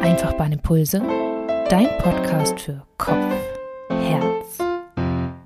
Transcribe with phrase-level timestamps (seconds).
[0.00, 1.02] Einfachbahnimpulse,
[1.68, 3.16] dein Podcast für Kopf,
[3.90, 4.58] Herz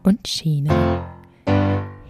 [0.02, 1.04] und Schiene.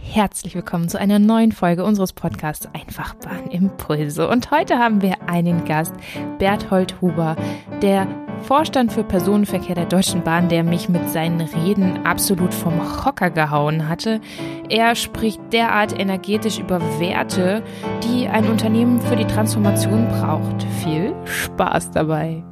[0.01, 4.29] Herzlich willkommen zu einer neuen Folge unseres Podcasts Einfachbahnimpulse.
[4.29, 5.95] Und heute haben wir einen Gast,
[6.39, 7.37] Berthold Huber,
[7.81, 8.08] der
[8.43, 13.88] Vorstand für Personenverkehr der Deutschen Bahn, der mich mit seinen Reden absolut vom Hocker gehauen
[13.88, 14.21] hatte.
[14.69, 17.62] Er spricht derart energetisch über Werte,
[18.05, 20.62] die ein Unternehmen für die Transformation braucht.
[20.83, 22.43] Viel Spaß dabei!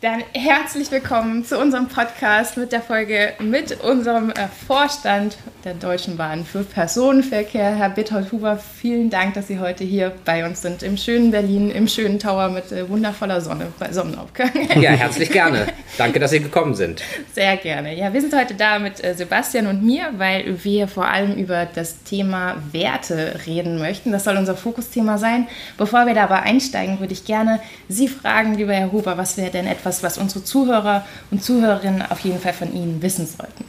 [0.00, 6.16] Dann herzlich willkommen zu unserem Podcast mit der Folge mit unserem äh, Vorstand der Deutschen
[6.16, 8.58] Bahn für Personenverkehr, Herr Bithold Huber.
[8.58, 12.48] Vielen Dank, dass Sie heute hier bei uns sind, im schönen Berlin, im schönen Tower
[12.48, 14.50] mit äh, wundervoller Sonne bei Sonnenaufgang.
[14.80, 15.66] Ja, herzlich gerne.
[15.96, 17.02] Danke, dass Sie gekommen sind.
[17.34, 17.96] Sehr gerne.
[17.96, 21.66] Ja, wir sind heute da mit äh, Sebastian und mir, weil wir vor allem über
[21.66, 24.12] das Thema Werte reden möchten.
[24.12, 25.48] Das soll unser Fokusthema sein.
[25.76, 29.50] Bevor wir da aber einsteigen, würde ich gerne Sie fragen, lieber Herr Huber, was wäre
[29.50, 33.64] denn etwas, etwas, was unsere Zuhörer und Zuhörerinnen auf jeden Fall von Ihnen wissen sollten?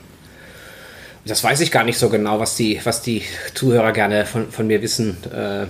[1.26, 4.68] Das weiß ich gar nicht so genau, was die, was die Zuhörer gerne von, von
[4.68, 5.66] mir wissen äh,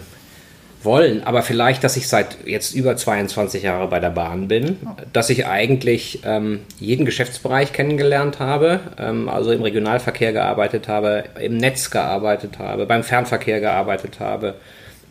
[0.83, 1.23] wollen.
[1.23, 4.89] Aber vielleicht, dass ich seit jetzt über 22 Jahren bei der Bahn bin, oh.
[5.11, 11.57] dass ich eigentlich ähm, jeden Geschäftsbereich kennengelernt habe, ähm, also im Regionalverkehr gearbeitet habe, im
[11.57, 14.55] Netz gearbeitet habe, beim Fernverkehr gearbeitet habe,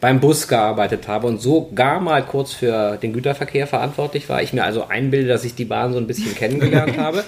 [0.00, 4.42] beim Bus gearbeitet habe und sogar mal kurz für den Güterverkehr verantwortlich war.
[4.42, 7.24] Ich mir also einbilde, dass ich die Bahn so ein bisschen kennengelernt habe.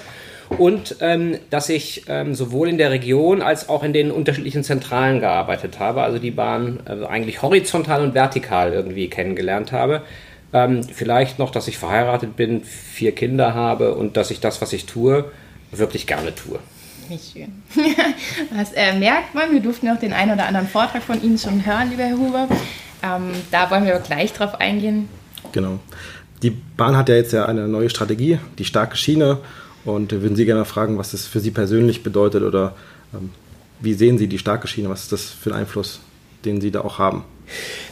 [0.58, 5.20] Und ähm, dass ich ähm, sowohl in der Region als auch in den unterschiedlichen Zentralen
[5.20, 10.02] gearbeitet habe, also die Bahn also eigentlich horizontal und vertikal irgendwie kennengelernt habe.
[10.52, 14.72] Ähm, vielleicht noch, dass ich verheiratet bin, vier Kinder habe und dass ich das, was
[14.72, 15.27] ich tue,
[15.70, 16.58] wirklich gerne tue.
[17.11, 17.62] Nicht schön.
[18.56, 19.50] Das äh, merkt man.
[19.50, 22.48] Wir durften auch den einen oder anderen Vortrag von Ihnen schon hören, lieber Herr Huber.
[23.02, 25.08] Ähm, da wollen wir aber gleich drauf eingehen.
[25.50, 25.80] Genau.
[26.42, 29.39] Die Bahn hat ja jetzt ja eine neue Strategie, die starke Schiene.
[29.84, 32.77] Und würden Sie gerne fragen, was das für Sie persönlich bedeutet oder
[33.12, 33.30] ähm,
[33.80, 34.89] wie sehen Sie die starke Schiene?
[34.89, 36.01] Was ist das für ein Einfluss,
[36.45, 37.24] den Sie da auch haben?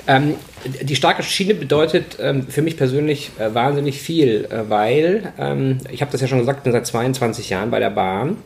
[0.06, 0.34] Ähm,
[0.82, 6.02] die starke Schiene bedeutet ähm, für mich persönlich äh, wahnsinnig viel, äh, weil ähm, ich
[6.02, 8.36] habe das ja schon gesagt, bin seit 22 Jahren bei der Bahn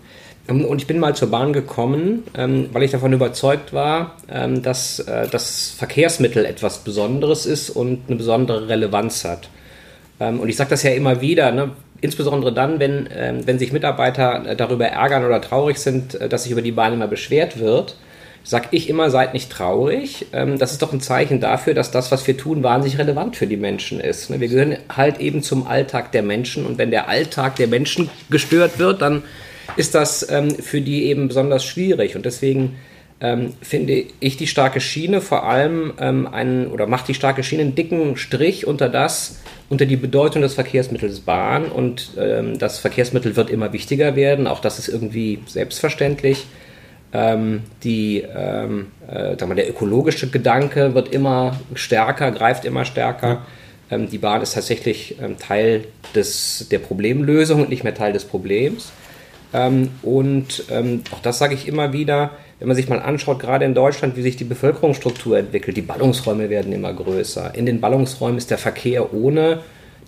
[0.48, 4.98] und ich bin mal zur Bahn gekommen, ähm, weil ich davon überzeugt war, ähm, dass
[4.98, 9.48] äh, das Verkehrsmittel etwas Besonderes ist und eine besondere Relevanz hat.
[10.19, 11.70] und ich sage das ja immer wieder, ne?
[12.00, 13.08] insbesondere dann, wenn,
[13.44, 16.92] wenn sich Mitarbeiter äh, darüber ärgern oder traurig sind, äh, dass sich über die Bahn
[16.92, 17.97] immer beschwert wird,
[18.44, 20.26] sage ich immer, seid nicht traurig.
[20.32, 23.56] das ist doch ein Zeichen dafür, dass das, was wir tun, wahnsinnig relevant für die
[23.56, 24.31] Menschen ist.
[24.31, 24.41] Ne?
[24.41, 28.81] Wir gehören halt eben zum Alltag der Menschen und wenn der Alltag der Menschen gestört
[28.81, 29.22] wird, dann
[29.76, 32.16] ist das ähm, für die eben besonders schwierig.
[32.16, 32.76] Und deswegen
[33.20, 37.62] ähm, finde ich die starke Schiene vor allem ähm, einen, oder macht die starke Schiene
[37.62, 41.66] einen dicken Strich unter das, unter die Bedeutung des Verkehrsmittels Bahn.
[41.66, 44.46] Und ähm, das Verkehrsmittel wird immer wichtiger werden.
[44.46, 46.46] Auch das ist irgendwie selbstverständlich.
[47.14, 53.46] Ähm, die, ähm, äh, mal, der ökologische Gedanke wird immer stärker, greift immer stärker.
[53.90, 55.84] Ähm, die Bahn ist tatsächlich ähm, Teil
[56.14, 58.92] des, der Problemlösung und nicht mehr Teil des Problems.
[59.54, 63.64] Ähm, und ähm, auch das sage ich immer wieder, wenn man sich mal anschaut, gerade
[63.64, 67.54] in Deutschland, wie sich die Bevölkerungsstruktur entwickelt, die Ballungsräume werden immer größer.
[67.54, 69.60] In den Ballungsräumen ist der Verkehr ohne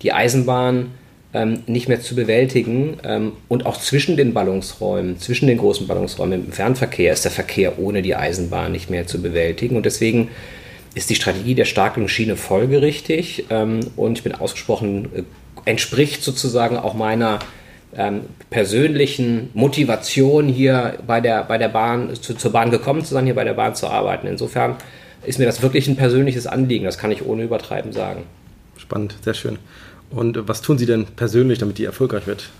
[0.03, 0.93] die Eisenbahn
[1.34, 2.97] ähm, nicht mehr zu bewältigen.
[3.05, 7.78] Ähm, und auch zwischen den Ballungsräumen, zwischen den großen Ballungsräumen im Fernverkehr ist der Verkehr
[7.78, 9.76] ohne die Eisenbahn nicht mehr zu bewältigen.
[9.76, 10.28] Und deswegen
[10.94, 13.47] ist die Strategie der starken Schiene folgerichtig.
[13.50, 15.22] Ähm, und ich bin ausgesprochen, äh,
[15.65, 17.41] entspricht sozusagen auch meiner
[17.97, 23.25] ähm, persönlichen Motivation hier bei der, bei der Bahn, zu, zur Bahn gekommen zu sein,
[23.25, 24.27] hier bei der Bahn zu arbeiten.
[24.27, 24.77] Insofern
[25.25, 28.25] ist mir das wirklich ein persönliches Anliegen, das kann ich ohne Übertreiben sagen.
[28.77, 29.59] Spannend, sehr schön.
[30.10, 32.50] Und was tun Sie denn persönlich, damit die erfolgreich wird?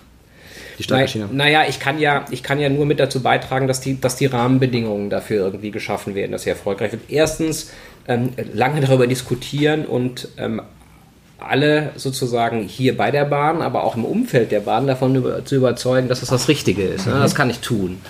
[0.79, 1.29] Die starke Schiene?
[1.31, 4.27] Naja, ich kann ja, ich kann ja nur mit dazu beitragen, dass die, dass die
[4.27, 7.03] Rahmenbedingungen dafür irgendwie geschaffen werden, dass sie erfolgreich wird.
[7.09, 7.71] Erstens
[8.09, 10.63] ähm, lange darüber diskutieren und ähm,
[11.39, 15.57] alle sozusagen hier bei der Bahn, aber auch im Umfeld der Bahn davon über, zu
[15.57, 17.07] überzeugen, dass es das Richtige ist.
[17.07, 17.15] Ne?
[17.15, 18.01] Das kann ich tun.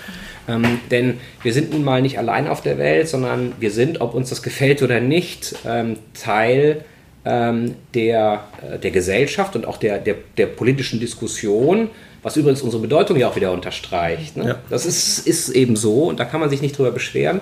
[0.46, 4.14] Ähm, denn wir sind nun mal nicht allein auf der Welt, sondern wir sind, ob
[4.14, 6.84] uns das gefällt oder nicht, ähm, Teil
[7.24, 11.88] ähm, der, äh, der Gesellschaft und auch der, der, der politischen Diskussion,
[12.22, 14.36] was übrigens unsere Bedeutung ja auch wieder unterstreicht.
[14.36, 14.48] Ne?
[14.48, 14.54] Ja.
[14.68, 17.40] Das ist, ist eben so und da kann man sich nicht drüber beschweren,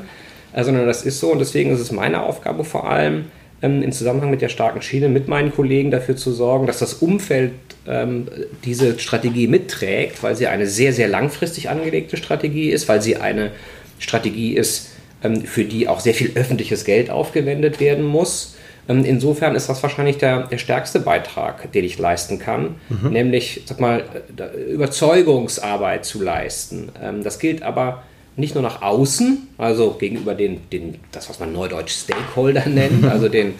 [0.52, 3.26] äh, sondern das ist so und deswegen ist es meine Aufgabe vor allem,
[3.62, 6.94] ähm, im Zusammenhang mit der starken Schiene mit meinen Kollegen dafür zu sorgen, dass das
[6.94, 7.52] Umfeld
[7.86, 8.26] ähm,
[8.64, 13.52] diese Strategie mitträgt, weil sie eine sehr, sehr langfristig angelegte Strategie ist, weil sie eine
[13.98, 14.90] Strategie ist,
[15.22, 18.56] ähm, für die auch sehr viel öffentliches Geld aufgewendet werden muss.
[18.88, 23.10] Ähm, insofern ist das wahrscheinlich der, der stärkste Beitrag, den ich leisten kann, mhm.
[23.10, 24.04] nämlich sag mal,
[24.36, 26.90] äh, Überzeugungsarbeit zu leisten.
[27.00, 28.02] Ähm, das gilt aber
[28.36, 33.28] nicht nur nach außen, also gegenüber den, den das, was man neudeutsch Stakeholder nennt, also
[33.28, 33.54] den,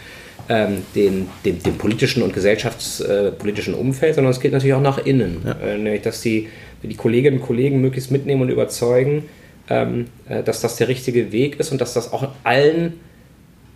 [0.49, 4.99] ähm, den, dem, dem politischen und gesellschaftspolitischen äh, Umfeld, sondern es geht natürlich auch nach
[4.99, 5.53] innen, ja.
[5.53, 6.49] äh, nämlich dass die,
[6.83, 9.29] die Kolleginnen und Kollegen möglichst mitnehmen und überzeugen,
[9.69, 13.01] ähm, äh, dass das der richtige Weg ist und dass das auch allen,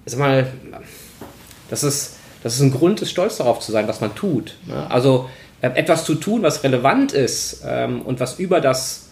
[0.07, 0.47] sag mal,
[1.71, 4.57] das ist, das ist ein Grund ist, stolz darauf zu sein, was man tut.
[4.67, 4.91] Ne?
[4.91, 5.29] Also
[5.63, 9.06] äh, etwas zu tun, was relevant ist ähm, und was über das,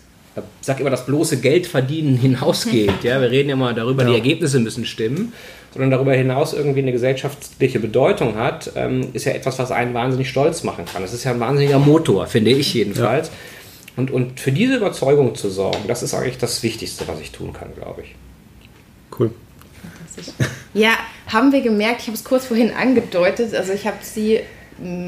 [0.60, 3.02] sag immer, das bloße Geldverdienen hinausgeht.
[3.02, 3.20] ja?
[3.20, 4.10] Wir reden ja immer darüber, ja.
[4.10, 5.32] die Ergebnisse müssen stimmen,
[5.72, 10.28] sondern darüber hinaus irgendwie eine gesellschaftliche Bedeutung hat, ähm, ist ja etwas, was einen wahnsinnig
[10.28, 11.02] stolz machen kann.
[11.02, 13.28] Das ist ja ein wahnsinniger Motor, finde ich jedenfalls.
[13.28, 13.34] Ja.
[13.96, 17.52] Und, und für diese Überzeugung zu sorgen, das ist eigentlich das Wichtigste, was ich tun
[17.52, 18.14] kann, glaube ich.
[19.16, 19.30] Cool.
[20.74, 20.92] Ja,
[21.28, 24.40] haben wir gemerkt, ich habe es kurz vorhin angedeutet, also ich habe sie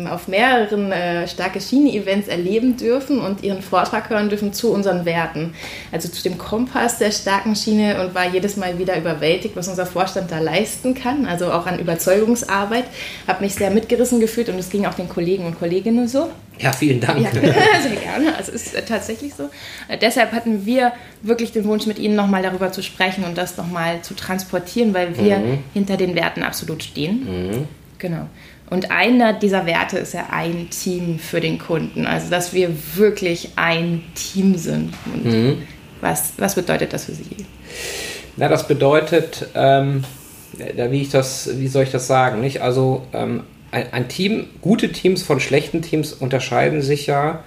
[0.09, 5.55] auf mehreren äh, starke Schiene-Events erleben dürfen und ihren Vortrag hören dürfen zu unseren Werten.
[5.91, 9.85] Also zu dem Kompass der starken Schiene und war jedes Mal wieder überwältigt, was unser
[9.85, 11.27] Vorstand da leisten kann.
[11.27, 12.85] Also auch an Überzeugungsarbeit.
[13.27, 16.31] Habe mich sehr mitgerissen gefühlt und es ging auch den Kollegen und Kolleginnen so.
[16.59, 17.21] Ja, vielen Dank.
[17.21, 17.31] Ja,
[17.83, 18.37] sehr gerne.
[18.37, 19.51] Also es ist tatsächlich so.
[19.89, 20.93] Äh, deshalb hatten wir
[21.23, 25.19] wirklich den Wunsch, mit Ihnen nochmal darüber zu sprechen und das nochmal zu transportieren, weil
[25.19, 25.59] wir mhm.
[25.75, 27.51] hinter den Werten absolut stehen.
[27.51, 27.69] Mhm.
[27.99, 28.29] Genau.
[28.69, 32.07] Und einer dieser Werte ist ja ein Team für den Kunden.
[32.07, 34.93] Also, dass wir wirklich ein Team sind.
[35.13, 35.63] Und mhm.
[36.01, 37.47] was, was bedeutet das für Sie?
[38.37, 40.05] Na, das bedeutet, ähm,
[40.53, 42.41] wie, ich das, wie soll ich das sagen?
[42.41, 42.61] Nicht?
[42.61, 47.45] Also, ähm, ein, ein, Team, gute Teams von schlechten Teams unterscheiden sich ja,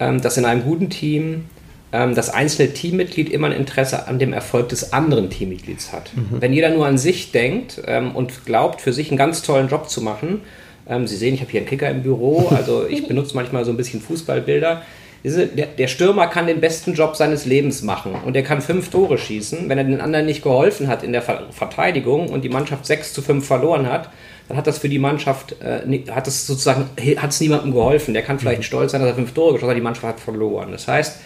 [0.00, 1.46] ähm, dass in einem guten Team
[1.90, 6.10] das einzelne Teammitglied immer ein Interesse an dem Erfolg des anderen Teammitglieds hat.
[6.14, 6.40] Mhm.
[6.40, 9.88] Wenn jeder nur an sich denkt ähm, und glaubt, für sich einen ganz tollen Job
[9.88, 10.42] zu machen,
[10.88, 13.70] ähm, Sie sehen, ich habe hier einen Kicker im Büro, also ich benutze manchmal so
[13.70, 14.82] ein bisschen Fußballbilder.
[15.24, 19.68] Der, Stürmer kann den besten Job seines Lebens machen und er kann fünf Tore schießen.
[19.68, 23.20] Wenn er den anderen nicht geholfen hat in der Verteidigung und die Mannschaft 6 zu
[23.20, 24.10] 5 verloren hat,
[24.46, 25.80] dann hat das für die Mannschaft, äh,
[26.12, 28.14] hat es sozusagen, hat es niemandem geholfen.
[28.14, 28.64] Der kann vielleicht mhm.
[28.64, 30.70] stolz sein, dass er fünf Tore geschossen hat, die Mannschaft hat verloren.
[30.70, 31.18] Das heißt,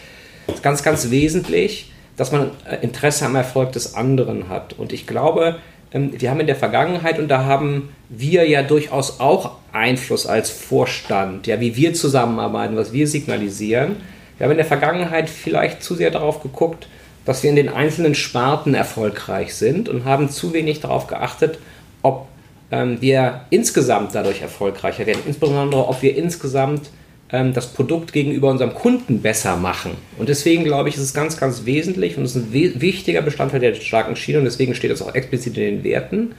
[0.46, 4.74] es ist ganz, ganz wesentlich, dass man äh, Interesse am Erfolg des anderen hat.
[4.74, 5.56] Und ich glaube,
[5.92, 10.50] ähm, wir haben in der Vergangenheit, und da haben wir ja durchaus auch Einfluss als
[10.50, 13.96] Vorstand, ja, wie wir zusammenarbeiten, was wir signalisieren.
[14.36, 16.86] Wir haben in der Vergangenheit vielleicht zu sehr darauf geguckt,
[17.24, 21.58] dass wir in den einzelnen Sparten erfolgreich sind und haben zu wenig darauf geachtet,
[22.02, 22.26] ob
[22.70, 26.90] ähm, wir insgesamt dadurch erfolgreicher werden, insbesondere ob wir insgesamt
[27.32, 29.92] ähm, das Produkt gegenüber unserem Kunden besser machen.
[30.18, 33.74] Und deswegen glaube ich, ist es ganz, ganz wesentlich und ist ein wichtiger Bestandteil der
[33.74, 36.34] starken Schiene und deswegen steht das auch explizit in den Werten,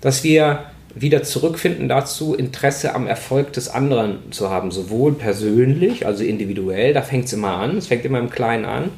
[0.00, 0.64] dass wir
[0.94, 7.02] wieder zurückfinden dazu, Interesse am Erfolg des anderen zu haben, sowohl persönlich, also individuell, da
[7.02, 8.90] fängt es immer an, es fängt immer im Kleinen an,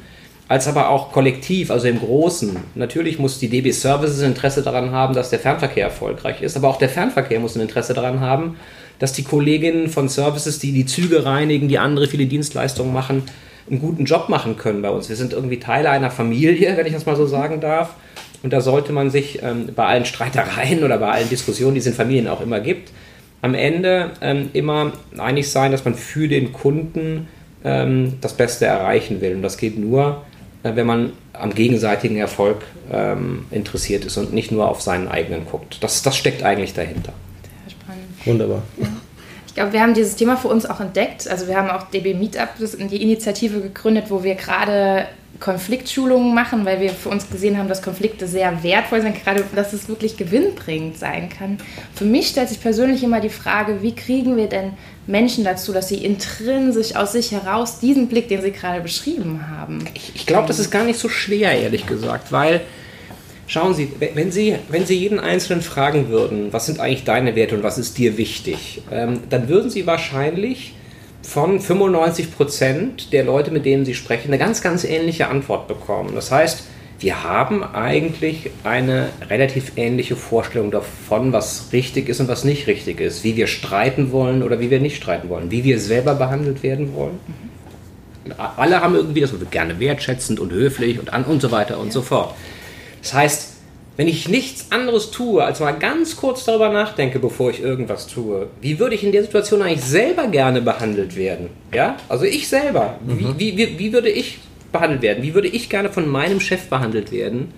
[0.47, 2.57] als aber auch kollektiv, also im Großen.
[2.75, 6.77] Natürlich muss die DB Services Interesse daran haben, dass der Fernverkehr erfolgreich ist, aber auch
[6.77, 8.57] der Fernverkehr muss ein Interesse daran haben,
[8.99, 13.23] dass die Kolleginnen von Services, die die Züge reinigen, die andere viele Dienstleistungen machen,
[13.69, 15.09] einen guten Job machen können bei uns.
[15.09, 17.95] Wir sind irgendwie Teile einer Familie, wenn ich das mal so sagen darf.
[18.43, 21.87] Und da sollte man sich ähm, bei allen Streitereien oder bei allen Diskussionen, die es
[21.87, 22.91] in Familien auch immer gibt,
[23.41, 27.27] am Ende ähm, immer einig sein, dass man für den Kunden
[27.63, 29.35] ähm, das Beste erreichen will.
[29.35, 30.23] Und das geht nur,
[30.63, 32.57] äh, wenn man am gegenseitigen Erfolg
[32.91, 35.77] ähm, interessiert ist und nicht nur auf seinen eigenen guckt.
[35.81, 37.13] Das, das steckt eigentlich dahinter.
[38.25, 38.61] Wunderbar.
[38.77, 38.87] Ja.
[39.47, 41.27] Ich glaube, wir haben dieses Thema für uns auch entdeckt.
[41.27, 45.05] Also wir haben auch DB Meetup, die Initiative gegründet, wo wir gerade
[45.39, 49.73] Konfliktschulungen machen, weil wir für uns gesehen haben, dass Konflikte sehr wertvoll sind, gerade dass
[49.73, 51.57] es wirklich gewinnbringend sein kann.
[51.93, 54.73] Für mich stellt sich persönlich immer die Frage, wie kriegen wir denn
[55.05, 59.85] Menschen dazu, dass sie intrinsisch aus sich heraus diesen Blick, den Sie gerade beschrieben haben?
[59.93, 62.61] Ich, ich glaube, das ist gar nicht so schwer, ehrlich gesagt, weil
[63.45, 67.55] Schauen Sie, wenn Sie, wenn Sie jeden Einzelnen fragen würden, was sind eigentlich deine Werte
[67.55, 70.73] und was ist dir wichtig, ähm, dann würden Sie wahrscheinlich
[71.21, 76.11] von 95 Prozent der Leute, mit denen Sie sprechen, eine ganz, ganz ähnliche Antwort bekommen.
[76.15, 76.63] Das heißt,
[76.99, 83.01] wir haben eigentlich eine relativ ähnliche Vorstellung davon, was richtig ist und was nicht richtig
[83.01, 86.63] ist, wie wir streiten wollen oder wie wir nicht streiten wollen, wie wir selber behandelt
[86.63, 87.19] werden wollen.
[88.55, 91.91] Alle haben irgendwie das, gerne wertschätzend und höflich und an und so weiter und ja.
[91.91, 92.35] so fort.
[93.03, 93.53] Das heißt,
[93.95, 98.47] wenn ich nichts anderes tue, als mal ganz kurz darüber nachdenke, bevor ich irgendwas tue,
[98.59, 101.49] wie würde ich in der Situation eigentlich selber gerne behandelt werden?
[101.73, 102.97] Ja, also ich selber.
[103.05, 103.35] Mhm.
[103.37, 104.39] Wie, wie, wie, würde ich
[104.71, 105.21] behandelt werden?
[105.21, 107.53] Wie würde ich gerne von meinem Chef behandelt werden?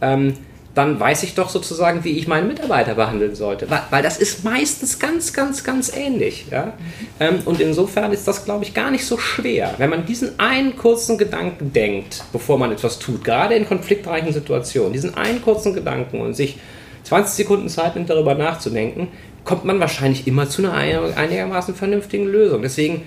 [0.00, 0.34] Ähm,
[0.74, 3.66] dann weiß ich doch sozusagen, wie ich meinen Mitarbeiter behandeln sollte.
[3.90, 6.46] Weil, das ist meistens ganz, ganz, ganz ähnlich.
[6.50, 6.72] Ja?
[7.20, 9.74] Ähm, und insofern ist das, glaube ich, gar nicht so schwer.
[9.76, 14.94] Wenn man diesen einen kurzen Gedanken denkt, bevor man etwas tut, gerade in konfliktreichen Situationen,
[14.94, 16.58] diesen einen kurzen Gedanken und sich
[17.04, 19.08] 20 Sekunden Zeit nimmt, darüber nachzudenken,
[19.44, 22.62] kommt man wahrscheinlich immer zu einer einigermaßen vernünftigen Lösung.
[22.62, 23.02] Deswegen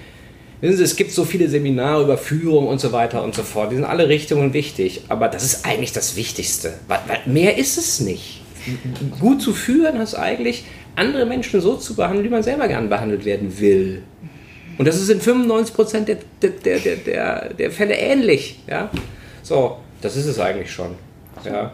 [0.67, 3.71] es gibt so viele Seminare über Führung und so weiter und so fort.
[3.71, 6.73] Die sind alle Richtungen wichtig, aber das ist eigentlich das Wichtigste.
[7.25, 8.41] Mehr ist es nicht.
[9.19, 10.63] Gut zu führen heißt eigentlich,
[10.95, 14.03] andere Menschen so zu behandeln, wie man selber gern behandelt werden will.
[14.77, 18.59] Und das ist in 95% der, der, der, der, der Fälle ähnlich.
[18.67, 18.89] Ja?
[19.43, 20.95] So, das ist es eigentlich schon.
[21.45, 21.71] Ja.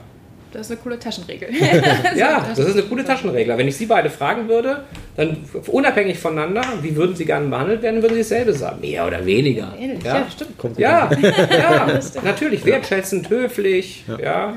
[0.52, 1.50] Das ist eine coole Taschenregel.
[2.16, 3.58] ja, das ist eine coole Taschenregel.
[3.58, 4.84] Wenn ich Sie beide fragen würde,
[5.16, 8.82] dann unabhängig voneinander, wie würden Sie gerne behandelt werden, würden Sie dasselbe sagen.
[8.82, 9.74] Mehr oder weniger.
[9.80, 10.58] Ähnlich, ja, ja stimmt.
[10.58, 12.66] Kommt ja, ja, natürlich.
[12.66, 14.20] Wertschätzend, höflich, ja.
[14.20, 14.54] ja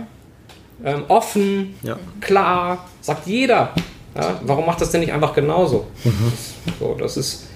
[0.84, 1.74] ähm, offen,
[2.20, 3.72] klar, sagt jeder.
[4.42, 5.86] Warum macht das denn nicht einfach genauso?
[6.04, 6.32] Mhm.
[6.78, 7.48] So, das ist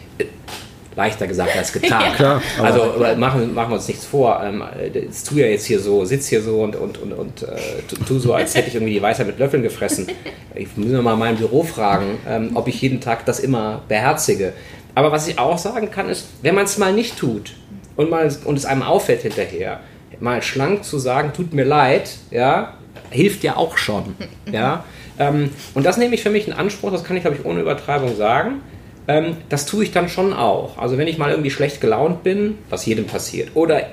[0.98, 2.02] leichter gesagt als getan.
[2.10, 2.14] ja.
[2.14, 4.42] Klar, also machen, machen wir uns nichts vor.
[4.44, 8.04] Ähm, ich tue ja jetzt hier so, sitze hier so und, und, und, und äh,
[8.04, 10.06] tu so, als hätte ich irgendwie die Weisheit mit Löffeln gefressen.
[10.54, 14.54] Ich muss mal mein Büro fragen, ähm, ob ich jeden Tag das immer beherzige.
[14.96, 17.54] Aber was ich auch sagen kann, ist, wenn man es mal nicht tut
[17.94, 19.78] und, mal, und es einem auffällt hinterher,
[20.18, 22.74] mal schlank zu sagen, tut mir leid, ja,
[23.10, 24.16] hilft ja auch schon.
[24.50, 24.84] Ja?
[25.20, 27.60] Ähm, und das nehme ich für mich in Anspruch, das kann ich, glaube ich, ohne
[27.60, 28.60] Übertreibung sagen.
[29.08, 30.76] Ähm, das tue ich dann schon auch.
[30.76, 33.86] Also wenn ich mal irgendwie schlecht gelaunt bin, was jedem passiert, oder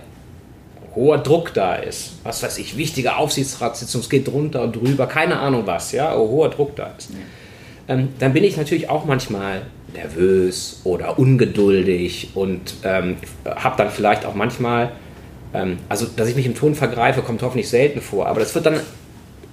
[0.93, 5.39] hoher Druck da ist, was weiß ich, wichtige Aufsichtsratssitzung, es geht drunter und drüber, keine
[5.39, 7.11] Ahnung was, ja, hoher Druck da ist,
[7.87, 9.61] ähm, dann bin ich natürlich auch manchmal
[9.93, 14.91] nervös oder ungeduldig und ähm, habe dann vielleicht auch manchmal,
[15.53, 18.65] ähm, also dass ich mich im Ton vergreife, kommt hoffentlich selten vor, aber das wird
[18.65, 18.79] dann,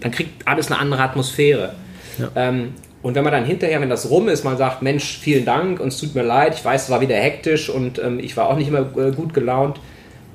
[0.00, 1.75] dann kriegt alles eine andere Atmosphäre.
[2.19, 2.31] Ja.
[2.35, 5.80] Ähm, und wenn man dann hinterher, wenn das rum ist, man sagt, Mensch, vielen Dank
[5.80, 8.49] und es tut mir leid, ich weiß, es war wieder hektisch und ähm, ich war
[8.49, 9.80] auch nicht immer äh, gut gelaunt,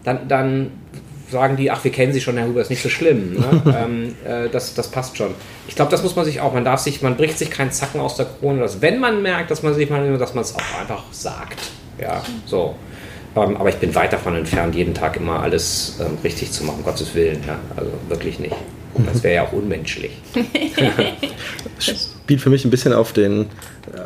[0.04, 0.72] dann, dann
[1.30, 3.36] sagen die, ach, wir kennen sie schon, Herr Huber, ist nicht so schlimm.
[3.36, 3.62] Ne?
[3.84, 5.34] ähm, äh, das, das passt schon.
[5.68, 8.02] Ich glaube, das muss man sich auch, man darf sich, man bricht sich keinen Zacken
[8.02, 10.80] aus der Krone, dass wenn man merkt, dass man sich mal, dass man es auch
[10.80, 11.60] einfach sagt.
[12.00, 12.76] Ja, so.
[13.38, 16.80] Ähm, aber ich bin weit davon entfernt, jeden Tag immer alles ähm, richtig zu machen,
[16.80, 17.40] um Gottes Willen.
[17.46, 17.60] Ja?
[17.76, 18.56] Also wirklich nicht.
[19.06, 20.12] Das wäre ja auch unmenschlich.
[21.80, 23.46] Spielt für mich ein bisschen auf den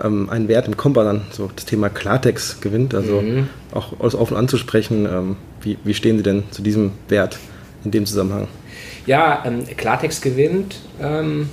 [0.04, 3.48] ähm, einen Wert im Kompass an, so das Thema Klartext gewinnt, also mhm.
[3.72, 5.06] auch alles offen anzusprechen.
[5.06, 7.40] Ähm, wie, wie stehen Sie denn zu diesem Wert
[7.86, 8.48] in dem Zusammenhang?
[9.06, 10.76] Ja, ähm, Klartext gewinnt.
[11.02, 11.50] Ähm,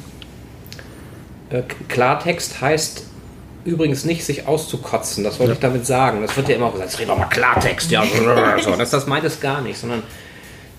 [1.51, 3.08] äh, Klartext heißt
[3.69, 5.25] übrigens nicht, sich auszukotzen.
[5.25, 5.55] Das wollte ja.
[5.55, 6.23] ich damit sagen.
[6.23, 7.91] Das wird ja immer gesagt, reden wir mal Klartext.
[7.91, 8.03] Ja,
[8.65, 8.75] so.
[8.77, 10.03] das, das meint es gar nicht, sondern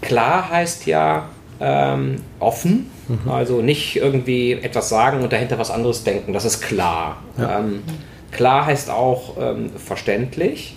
[0.02, 1.30] klar heißt ja,
[1.62, 3.30] ähm, offen, mhm.
[3.30, 7.18] also nicht irgendwie etwas sagen und dahinter was anderes denken, das ist klar.
[7.38, 7.60] Ja.
[7.60, 7.84] Ähm,
[8.32, 10.76] klar heißt auch ähm, verständlich.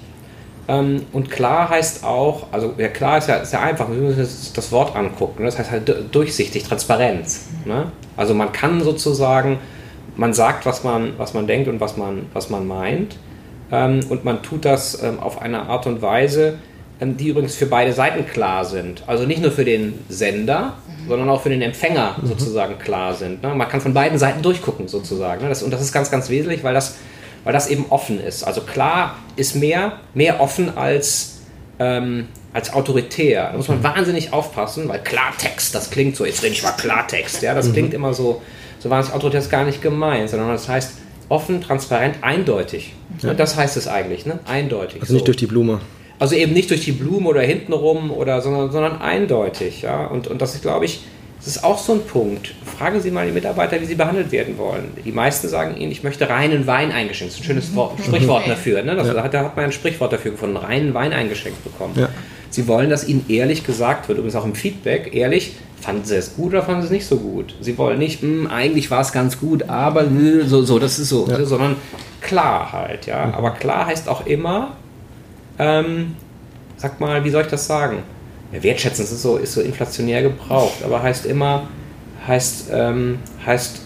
[0.68, 4.20] Ähm, und klar heißt auch, also ja, klar ist ja, ist ja einfach, wir müssen
[4.20, 7.46] uns das Wort angucken, das heißt halt durchsichtig, Transparenz.
[7.64, 7.90] Ne?
[8.16, 9.58] Also man kann sozusagen,
[10.16, 13.16] man sagt, was man, was man denkt und was man, was man meint.
[13.70, 16.58] Ähm, und man tut das ähm, auf eine Art und Weise,
[17.00, 19.02] ähm, die übrigens für beide Seiten klar sind.
[19.06, 21.08] Also nicht nur für den Sender, mhm.
[21.08, 22.28] sondern auch für den Empfänger mhm.
[22.28, 23.42] sozusagen klar sind.
[23.42, 23.54] Ne?
[23.54, 25.42] Man kann von beiden Seiten durchgucken sozusagen.
[25.42, 25.48] Ne?
[25.48, 26.96] Das, und das ist ganz, ganz wesentlich, weil das,
[27.44, 28.44] weil das eben offen ist.
[28.44, 31.40] Also klar ist mehr, mehr offen als,
[31.78, 33.48] ähm, als autoritär.
[33.50, 33.84] Da muss man mhm.
[33.84, 37.72] wahnsinnig aufpassen, weil Klartext, das klingt so, jetzt rede ich mal Klartext, ja, das mhm.
[37.72, 38.42] klingt immer so,
[38.82, 40.94] so wahnsinnig autoritär ist gar nicht gemeint, sondern das heißt
[41.28, 42.92] offen, transparent, eindeutig.
[43.22, 43.32] Ja.
[43.32, 44.40] Das heißt es eigentlich, ne?
[44.44, 45.00] Eindeutig.
[45.00, 45.26] Also nicht so.
[45.26, 45.80] durch die Blume.
[46.18, 49.82] Also eben nicht durch die Blumen oder hintenrum oder sondern, sondern eindeutig.
[49.82, 50.06] Ja?
[50.06, 51.02] Und, und das ist, glaube ich,
[51.38, 52.54] das ist auch so ein Punkt.
[52.78, 54.92] Fragen Sie mal die Mitarbeiter, wie sie behandelt werden wollen.
[55.04, 57.32] Die meisten sagen Ihnen, ich möchte reinen Wein eingeschenkt.
[57.32, 58.82] Das ist ein schönes Wort, Sprichwort dafür.
[58.82, 58.94] Ne?
[58.94, 59.14] Das, ja.
[59.14, 61.94] da, hat man ein Sprichwort dafür gefunden, reinen Wein eingeschenkt bekommen.
[61.96, 62.08] Ja.
[62.50, 66.36] Sie wollen, dass Ihnen ehrlich gesagt wird, übrigens auch im Feedback, ehrlich, fanden Sie es
[66.36, 67.54] gut oder fanden Sie es nicht so gut?
[67.60, 70.06] Sie wollen nicht, hm, eigentlich war es ganz gut, aber
[70.46, 71.44] so, so das ist so, ja.
[71.44, 71.76] sondern
[72.20, 73.06] Klarheit.
[73.06, 73.34] Ja?
[73.34, 74.76] Aber klar heißt auch immer,
[75.58, 76.16] ähm,
[76.76, 78.04] sag mal, wie soll ich das sagen?
[78.52, 81.68] Ja, wertschätzen ist so, ist so inflationär gebraucht, aber heißt immer,
[82.26, 83.80] heißt, ähm, heißt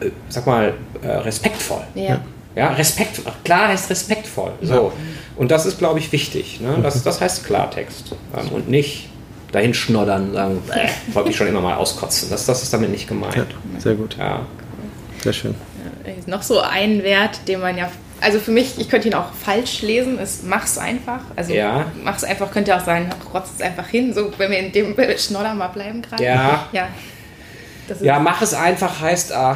[0.00, 1.82] äh, sag mal, äh, respektvoll.
[1.94, 2.20] Ja.
[2.54, 4.52] Ja, Respekt, klar heißt respektvoll.
[4.60, 4.74] So.
[4.74, 4.92] Ja.
[5.36, 6.60] Und das ist, glaube ich, wichtig.
[6.60, 6.78] Ne?
[6.82, 8.14] Das, das heißt Klartext.
[8.36, 9.08] Ähm, und nicht
[9.52, 12.30] dahin schnoddern, sagen, äh, wollte mich schon immer mal auskotzen.
[12.30, 13.36] Das, das ist damit nicht gemeint.
[13.36, 13.44] Ja,
[13.78, 14.16] sehr gut.
[14.18, 14.46] Ja.
[15.22, 15.54] Sehr schön.
[16.04, 17.90] Ja, noch so ein Wert, den man ja
[18.22, 21.20] also für mich, ich könnte ihn auch falsch lesen, ist mach's einfach.
[21.34, 21.86] Also ja.
[22.04, 25.54] mach's einfach könnte auch sein, rotzt es einfach hin, so wenn wir in dem Schnodder
[25.54, 26.22] mal bleiben gerade.
[26.22, 26.68] Ja.
[26.72, 26.88] ja.
[28.00, 29.54] ja, mach es einfach heißt, äh,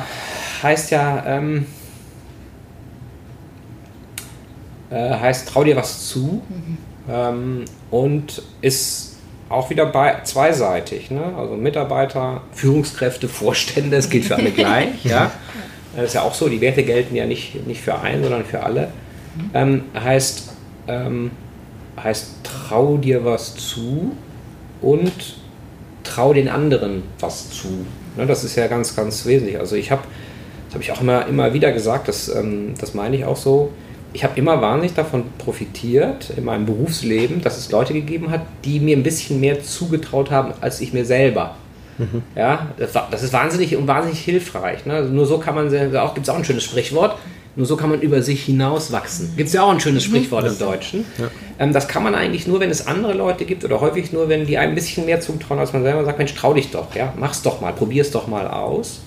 [0.62, 1.66] heißt ja, ähm,
[4.90, 6.78] äh, heißt trau dir was zu mhm.
[7.08, 9.15] ähm, und ist
[9.48, 11.10] auch wieder bei, zweiseitig.
[11.10, 11.34] Ne?
[11.36, 15.04] Also Mitarbeiter, Führungskräfte, Vorstände, es gilt für alle gleich.
[15.04, 15.30] ja?
[15.94, 18.62] Das ist ja auch so, die Werte gelten ja nicht, nicht für einen, sondern für
[18.62, 18.88] alle.
[19.36, 19.50] Mhm.
[19.54, 20.52] Ähm, heißt,
[20.88, 21.30] ähm,
[22.02, 24.12] heißt, trau dir was zu
[24.82, 25.12] und
[26.04, 27.86] trau den anderen was zu.
[28.16, 29.58] Ne, das ist ja ganz, ganz wesentlich.
[29.58, 30.02] Also ich habe,
[30.66, 33.70] das habe ich auch immer, immer wieder gesagt, das, ähm, das meine ich auch so,
[34.12, 38.80] ich habe immer wahnsinnig davon profitiert in meinem Berufsleben, dass es Leute gegeben hat, die
[38.80, 41.56] mir ein bisschen mehr zugetraut haben als ich mir selber.
[41.98, 42.22] Mhm.
[42.34, 44.84] Ja, das, ist wahnsinnig und wahnsinnig hilfreich.
[44.86, 44.94] Ne?
[44.94, 47.16] Also nur so kann man, auch gibt es auch ein schönes Sprichwort,
[47.56, 49.32] nur so kann man über sich hinaus wachsen.
[49.36, 50.10] Gibt es ja auch ein schönes mhm.
[50.10, 51.04] Sprichwort im Deutschen.
[51.18, 51.28] Ja.
[51.58, 54.46] Ähm, das kann man eigentlich nur, wenn es andere Leute gibt oder häufig nur, wenn
[54.46, 57.14] die einem ein bisschen mehr zutrauen, als man selber sagt, Mensch, trau dich doch, ja,
[57.16, 59.00] mach's doch mal, probier's doch mal aus.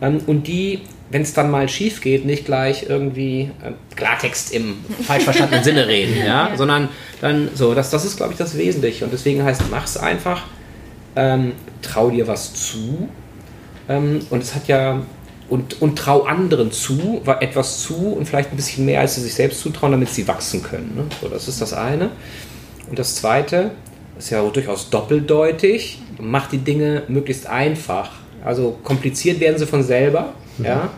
[0.00, 4.76] Ähm, und die, wenn es dann mal schief geht, nicht gleich irgendwie äh, Klartext im
[5.06, 6.50] falsch verstandenen Sinne reden, ja?
[6.50, 6.88] ja, sondern
[7.20, 9.04] dann so, das, das ist, glaube ich, das Wesentliche.
[9.04, 10.44] Und deswegen heißt, mach's einfach,
[11.16, 13.08] ähm, trau dir was zu.
[13.88, 15.02] Ähm, und es hat ja
[15.48, 19.34] und, und trau anderen zu, etwas zu und vielleicht ein bisschen mehr, als sie sich
[19.34, 20.92] selbst zutrauen, damit sie wachsen können.
[20.94, 21.04] Ne?
[21.20, 22.10] So, das ist das eine.
[22.88, 23.70] Und das zweite
[24.18, 28.10] ist ja durchaus doppeldeutig, macht die Dinge möglichst einfach.
[28.44, 30.34] Also kompliziert werden sie von selber.
[30.58, 30.64] Mhm.
[30.64, 30.90] Ja?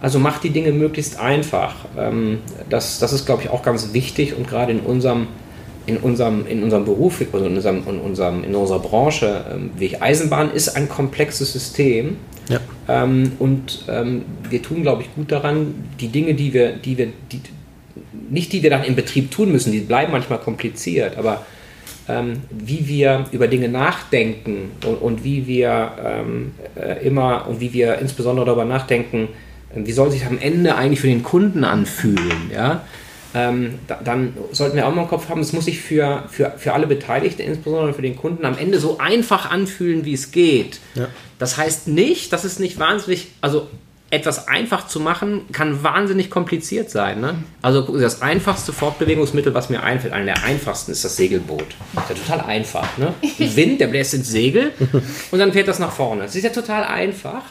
[0.00, 1.74] Also macht die Dinge möglichst einfach.
[1.96, 5.28] Ähm, das, das ist, glaube ich, auch ganz wichtig und gerade in unserem
[5.86, 10.00] in unserem, in unserem Beruf, also in, unserem, in, unserem, in unserer Branche, ähm, wie
[10.00, 12.16] Eisenbahn ist ein komplexes System.
[12.48, 12.60] Ja.
[12.88, 17.08] Ähm, und ähm, wir tun, glaube ich, gut daran, die Dinge, die wir, die wir,
[17.30, 17.40] die,
[18.30, 21.44] nicht die wir dann im Betrieb tun müssen, die bleiben manchmal kompliziert, aber
[22.08, 27.72] ähm, wie wir über Dinge nachdenken und, und wie wir ähm, äh, immer und wie
[27.72, 29.28] wir insbesondere darüber nachdenken,
[29.74, 32.82] wie soll sich am Ende eigentlich für den Kunden anfühlen, ja?
[33.34, 36.54] ähm, da, dann sollten wir auch mal im Kopf haben, es muss sich für, für,
[36.56, 40.78] für alle Beteiligten, insbesondere für den Kunden, am Ende so einfach anfühlen, wie es geht.
[40.94, 41.08] Ja.
[41.40, 43.66] Das heißt nicht, dass es nicht wahnsinnig, also
[44.14, 47.20] etwas einfach zu machen, kann wahnsinnig kompliziert sein.
[47.20, 47.34] Ne?
[47.62, 51.66] Also das einfachste Fortbewegungsmittel, was mir einfällt, einer der einfachsten, ist das Segelboot.
[51.94, 52.96] Das ist ja total einfach.
[52.96, 53.12] Ne?
[53.38, 54.72] Wind, der bläst ins Segel
[55.30, 56.22] und dann fährt das nach vorne.
[56.22, 57.42] Das ist ja total einfach,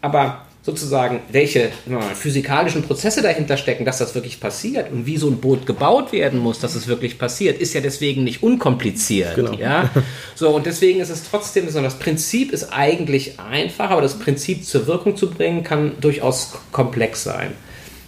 [0.00, 5.28] aber sozusagen, welche mal, physikalischen Prozesse dahinter stecken, dass das wirklich passiert und wie so
[5.28, 9.34] ein Boot gebaut werden muss, dass es wirklich passiert, ist ja deswegen nicht unkompliziert.
[9.34, 9.54] Genau.
[9.54, 9.90] Ja?
[10.34, 14.64] So, und deswegen ist es trotzdem, so, das Prinzip ist eigentlich einfach, aber das Prinzip
[14.64, 17.52] zur Wirkung zu bringen, kann durchaus komplex sein.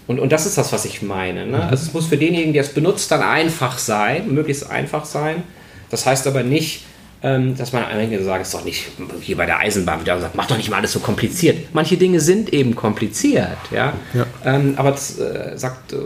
[0.07, 1.46] Und, und das ist das, was ich meine.
[1.46, 1.59] Ne?
[1.59, 1.62] Mhm.
[1.64, 5.42] Also es muss für denjenigen, der es benutzt, dann einfach sein, möglichst einfach sein.
[5.90, 6.85] Das heißt aber nicht,
[7.22, 8.88] ähm, dass man einige sagen, ist doch nicht
[9.20, 11.72] hier bei der Eisenbahn wieder sagt, mach doch nicht mal alles so kompliziert.
[11.72, 13.92] Manche Dinge sind eben kompliziert, ja.
[14.12, 14.26] ja.
[14.44, 15.98] Ähm, aber das äh, sagt, äh,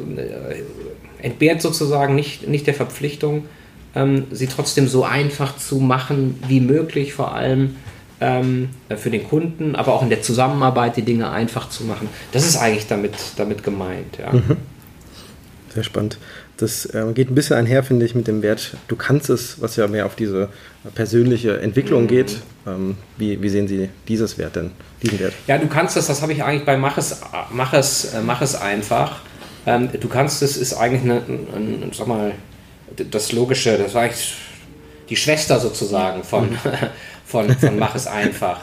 [1.23, 3.47] entbehrt sozusagen nicht, nicht der Verpflichtung,
[3.95, 7.77] ähm, sie trotzdem so einfach zu machen wie möglich, vor allem
[8.21, 12.09] ähm, für den Kunden, aber auch in der Zusammenarbeit die Dinge einfach zu machen.
[12.33, 14.33] Das ist eigentlich damit, damit gemeint, ja.
[14.33, 14.57] Mhm.
[15.77, 16.17] Sehr spannend.
[16.57, 19.77] Das äh, geht ein bisschen einher, finde ich, mit dem Wert, du kannst es, was
[19.77, 20.49] ja mehr auf diese
[20.95, 22.09] persönliche Entwicklung mhm.
[22.09, 22.39] geht.
[22.67, 24.71] Ähm, wie, wie, sehen Sie dieses Wert denn,
[25.03, 25.35] diesen Wert?
[25.47, 28.41] Ja, du kannst es, das habe ich eigentlich bei Mach es, mach es, äh, mach
[28.41, 29.21] es einfach.
[29.67, 31.17] Ähm, du kannst es, ist eigentlich eine,
[31.55, 32.33] ein, sag mal,
[33.11, 34.35] das Logische, das war eigentlich
[35.11, 36.59] die Schwester sozusagen von, mhm.
[37.27, 38.61] von, von Mach es einfach.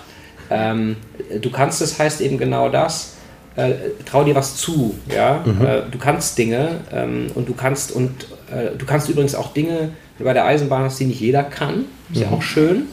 [0.49, 0.95] Ähm,
[1.39, 3.12] du kannst es heißt eben genau das
[3.55, 3.73] äh,
[4.05, 5.43] trau dir was zu, ja.
[5.45, 5.65] Mhm.
[5.65, 8.09] Äh, du kannst Dinge ähm, und du kannst und
[8.51, 9.89] äh, du kannst übrigens auch Dinge
[10.19, 11.85] bei der Eisenbahn hast, die nicht jeder kann.
[12.11, 12.23] Ist mhm.
[12.23, 12.83] ja auch schön.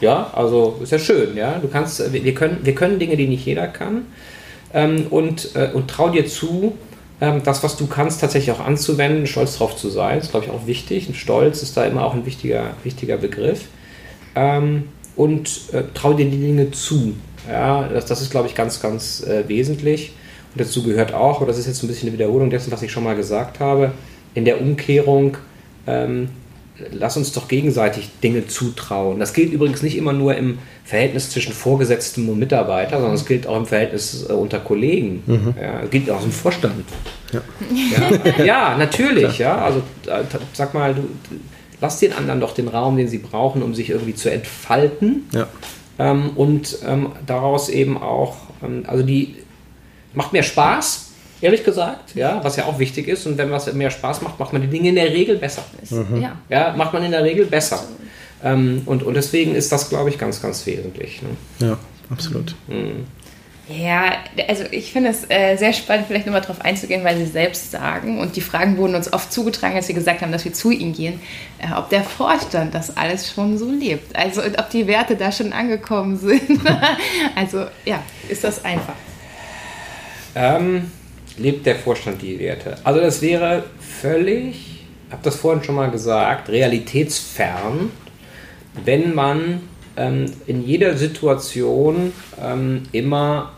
[0.00, 1.58] Ja, also ist ja schön, ja.
[1.58, 4.06] Du kannst, äh, wir können, wir können Dinge, die nicht jeder kann.
[4.72, 6.74] Ähm, und, äh, und trau dir zu,
[7.20, 10.16] ähm, das, was du kannst, tatsächlich auch anzuwenden, stolz drauf zu sein.
[10.16, 11.08] Das ist, glaube ich, auch wichtig.
[11.08, 13.64] Und Stolz ist da immer auch ein wichtiger, wichtiger Begriff.
[14.36, 14.84] Ähm,
[15.16, 17.14] und äh, trau dir die Dinge zu.
[17.48, 20.12] Ja, das, das ist, glaube ich, ganz, ganz äh, wesentlich.
[20.54, 22.92] Und dazu gehört auch, und das ist jetzt ein bisschen eine Wiederholung dessen, was ich
[22.92, 23.92] schon mal gesagt habe,
[24.34, 25.36] in der Umkehrung,
[25.86, 26.28] ähm,
[26.92, 29.18] lass uns doch gegenseitig Dinge zutrauen.
[29.18, 33.46] Das gilt übrigens nicht immer nur im Verhältnis zwischen Vorgesetztem und Mitarbeiter, sondern es gilt
[33.46, 35.22] auch im Verhältnis äh, unter Kollegen.
[35.26, 35.54] Mhm.
[35.60, 36.84] Ja, es gilt auch im Vorstand.
[37.32, 37.42] Ja,
[38.38, 39.38] ja, ja natürlich.
[39.38, 41.02] Ja, also äh, sag mal, du,
[41.80, 45.28] lass den anderen doch den Raum, den sie brauchen, um sich irgendwie zu entfalten.
[45.32, 45.48] Ja
[45.98, 49.36] ähm, und ähm, daraus eben auch, ähm, also die
[50.14, 53.26] macht mehr Spaß, ehrlich gesagt, ja, was ja auch wichtig ist.
[53.26, 55.64] Und wenn was mehr Spaß macht, macht man die Dinge in der Regel besser.
[55.90, 56.20] Mhm.
[56.20, 56.36] Ja.
[56.48, 57.82] ja, macht man in der Regel besser.
[58.42, 61.22] Ähm, und, und deswegen ist das, glaube ich, ganz, ganz wesentlich.
[61.22, 61.66] Ne?
[61.66, 61.78] Ja,
[62.10, 62.54] absolut.
[62.68, 63.06] Mhm.
[63.68, 64.14] Ja,
[64.48, 68.18] also ich finde es äh, sehr spannend, vielleicht nochmal darauf einzugehen, weil Sie selbst sagen,
[68.18, 70.94] und die Fragen wurden uns oft zugetragen, als wir gesagt haben, dass wir zu Ihnen
[70.94, 71.20] gehen,
[71.58, 74.16] äh, ob der Vorstand das alles schon so lebt.
[74.16, 76.60] Also ob die Werte da schon angekommen sind.
[77.34, 78.94] also ja, ist das einfach.
[80.34, 80.90] Ähm,
[81.36, 82.76] lebt der Vorstand die Werte?
[82.84, 83.64] Also das wäre
[84.00, 87.90] völlig, ich habe das vorhin schon mal gesagt, realitätsfern,
[88.84, 89.60] wenn man
[89.98, 93.52] ähm, in jeder Situation ähm, immer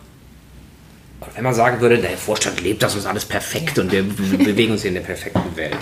[1.34, 4.02] wenn man sagen würde, der Vorstand lebt das, ist alles perfekt und wir,
[4.38, 5.76] bewegen uns hier in der perfekten Welt.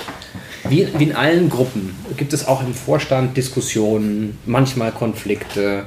[0.69, 5.85] Wie, wie, in allen Gruppen gibt es auch im Vorstand Diskussionen, manchmal Konflikte.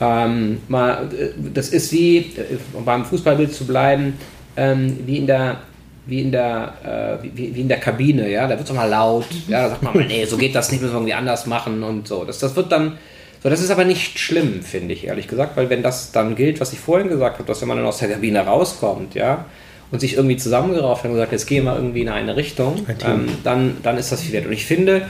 [0.00, 4.14] Ähm, mal, äh, das ist wie, äh, um beim Fußballbild zu bleiben,
[4.56, 5.58] ähm, wie in der
[6.06, 9.26] wie in der, äh, wie, wie, in der Kabine, ja, da wird es mal laut,
[9.46, 11.82] ja, da sagt man mal, nee, so geht das nicht, müssen wir irgendwie anders machen
[11.82, 12.24] und so.
[12.24, 12.98] Das, das wird dann,
[13.42, 16.60] so, das ist aber nicht schlimm, finde ich, ehrlich gesagt, weil wenn das dann gilt,
[16.60, 19.46] was ich vorhin gesagt habe, dass wenn man dann aus der Kabine rauskommt, ja,
[19.90, 23.26] und sich irgendwie zusammengerauft hat und gesagt, jetzt gehen wir irgendwie in eine Richtung, ähm,
[23.42, 24.46] dann, dann ist das viel wert.
[24.46, 25.08] Und ich finde,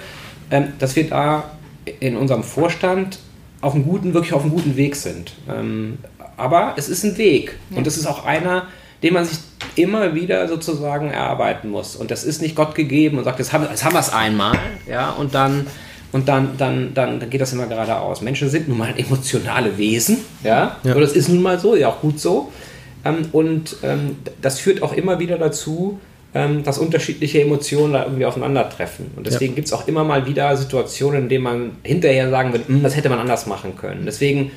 [0.50, 1.50] ähm, dass wir da
[1.98, 3.18] in unserem Vorstand
[3.60, 5.32] auf einem guten, wirklich auf einem guten Weg sind.
[5.48, 5.98] Ähm,
[6.36, 7.56] aber es ist ein Weg.
[7.70, 7.76] Ja.
[7.76, 8.68] Und es ist auch einer,
[9.02, 9.38] den man sich
[9.76, 11.96] immer wieder sozusagen erarbeiten muss.
[11.96, 14.58] Und das ist nicht Gott gegeben und sagt, jetzt haben, jetzt haben wir es einmal,
[14.88, 15.66] ja, und dann
[16.12, 18.20] und dann, dann, dann, dann geht das immer geradeaus.
[18.20, 20.94] Menschen sind nun mal emotionale Wesen, ja, ja.
[20.94, 22.50] und das ist nun mal so, ja auch gut so.
[23.04, 25.98] Ähm, und ähm, das führt auch immer wieder dazu,
[26.34, 29.10] ähm, dass unterschiedliche Emotionen da irgendwie aufeinandertreffen.
[29.16, 29.56] Und deswegen ja.
[29.56, 32.96] gibt es auch immer mal wieder Situationen, in denen man hinterher sagen wird, hm, das
[32.96, 34.02] hätte man anders machen können.
[34.06, 34.52] Deswegen,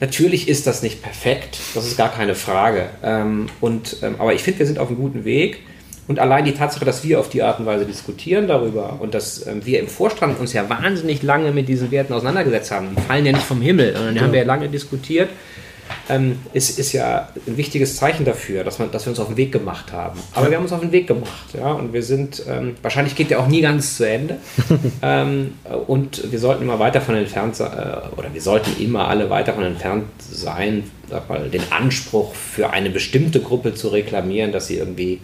[0.00, 2.86] natürlich ist das nicht perfekt, das ist gar keine Frage.
[3.02, 5.60] Ähm, und, ähm, aber ich finde, wir sind auf einem guten Weg.
[6.08, 9.42] Und allein die Tatsache, dass wir auf die Art und Weise diskutieren darüber und dass
[9.42, 13.26] äh, wir im Vorstand uns ja wahnsinnig lange mit diesen Werten auseinandergesetzt haben, die fallen
[13.26, 14.24] ja nicht vom Himmel, sondern die ja.
[14.24, 15.30] haben wir ja lange diskutiert,
[16.08, 19.36] ähm, ist, ist ja ein wichtiges Zeichen dafür, dass, man, dass wir uns auf den
[19.36, 20.20] Weg gemacht haben.
[20.34, 23.30] Aber wir haben uns auf den Weg gemacht, ja, und wir sind, ähm, wahrscheinlich geht
[23.30, 24.38] der auch nie ganz zu Ende.
[25.02, 25.54] ähm,
[25.86, 29.48] und wir sollten immer weit davon entfernt sein, äh, oder wir sollten immer alle weit
[29.48, 34.76] davon entfernt sein, sag mal, den Anspruch für eine bestimmte Gruppe zu reklamieren, dass sie
[34.76, 35.20] irgendwie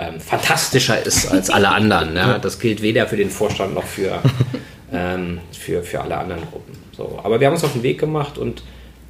[0.00, 2.14] ähm, fantastischer ist als alle anderen.
[2.16, 2.38] Ja?
[2.38, 4.20] Das gilt weder für den Vorstand noch für,
[4.92, 6.72] ähm, für, für alle anderen Gruppen.
[6.96, 7.20] So.
[7.22, 8.62] Aber wir haben uns auf den Weg gemacht und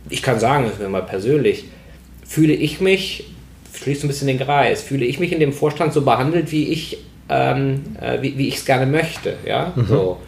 [0.09, 1.64] ich kann sagen, mal persönlich,
[2.26, 3.24] fühle ich mich,
[3.74, 6.98] schließt ein bisschen den Kreis, fühle ich mich in dem Vorstand so behandelt, wie ich
[7.31, 9.37] ähm, äh, wie, wie ich es gerne möchte.
[9.46, 9.72] Ja?
[9.74, 9.87] Mhm.
[9.87, 10.18] So.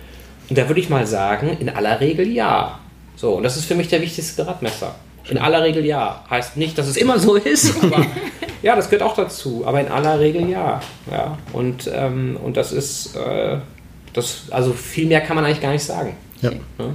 [0.48, 2.79] Und da würde ich mal sagen, in aller Regel ja.
[3.16, 4.94] So, und das ist für mich der wichtigste Gradmesser.
[5.29, 6.25] In aller Regel ja.
[6.29, 8.05] Heißt nicht, dass es immer so ist, aber
[8.63, 9.63] ja, das gehört auch dazu.
[9.67, 10.81] Aber in aller Regel ja.
[11.11, 11.39] ja.
[11.53, 13.59] Und, ähm, und das ist, äh,
[14.13, 16.17] das, also viel mehr kann man eigentlich gar nicht sagen.
[16.41, 16.51] Ja.
[16.51, 16.87] Ja,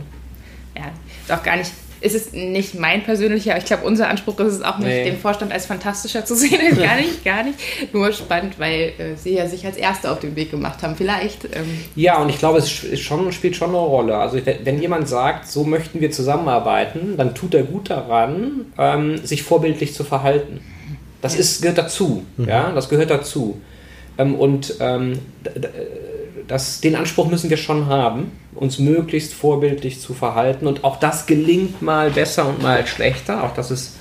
[0.75, 0.91] ja
[1.23, 4.61] ist auch gar nicht ist es nicht mein persönlicher, ich glaube, unser Anspruch ist es
[4.61, 5.03] auch nicht, nee.
[5.05, 6.59] den Vorstand als fantastischer zu sehen.
[6.77, 7.57] gar nicht, gar nicht.
[7.93, 10.95] Nur spannend, weil äh, sie ja sich als Erste auf den Weg gemacht haben.
[10.95, 11.45] Vielleicht.
[11.45, 14.17] Ähm ja, und ich glaube, es schon, spielt schon eine Rolle.
[14.17, 19.43] Also, wenn jemand sagt, so möchten wir zusammenarbeiten, dann tut er gut daran, ähm, sich
[19.43, 20.61] vorbildlich zu verhalten.
[21.21, 21.39] Das ja.
[21.39, 22.23] ist, gehört dazu.
[22.37, 22.47] Mhm.
[22.47, 23.59] Ja, das gehört dazu.
[24.17, 25.19] Ähm, und ähm,
[26.47, 30.67] das, den Anspruch müssen wir schon haben, uns möglichst vorbildlich zu verhalten.
[30.67, 33.43] Und auch das gelingt mal besser und mal schlechter.
[33.43, 33.95] Auch das ist,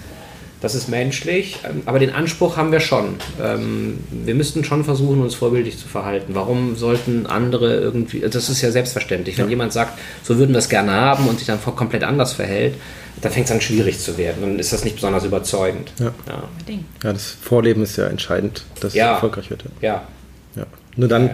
[0.61, 1.59] das ist menschlich.
[1.69, 3.17] Ähm, aber den Anspruch haben wir schon.
[3.43, 6.35] Ähm, wir müssten schon versuchen, uns vorbildlich zu verhalten.
[6.35, 9.39] Warum sollten andere irgendwie, das ist ja selbstverständlich.
[9.39, 9.51] Wenn ja.
[9.51, 12.75] jemand sagt, so würden wir es gerne haben und sich dann komplett anders verhält,
[13.21, 14.37] dann fängt es an schwierig zu werden.
[14.41, 15.93] Dann ist das nicht besonders überzeugend.
[15.99, 16.43] Ja, ja.
[17.03, 19.07] ja das Vorleben ist ja entscheidend, dass ja.
[19.07, 19.65] es erfolgreich wird.
[19.81, 20.07] Ja.
[20.55, 20.67] ja.
[20.97, 21.31] Nur dann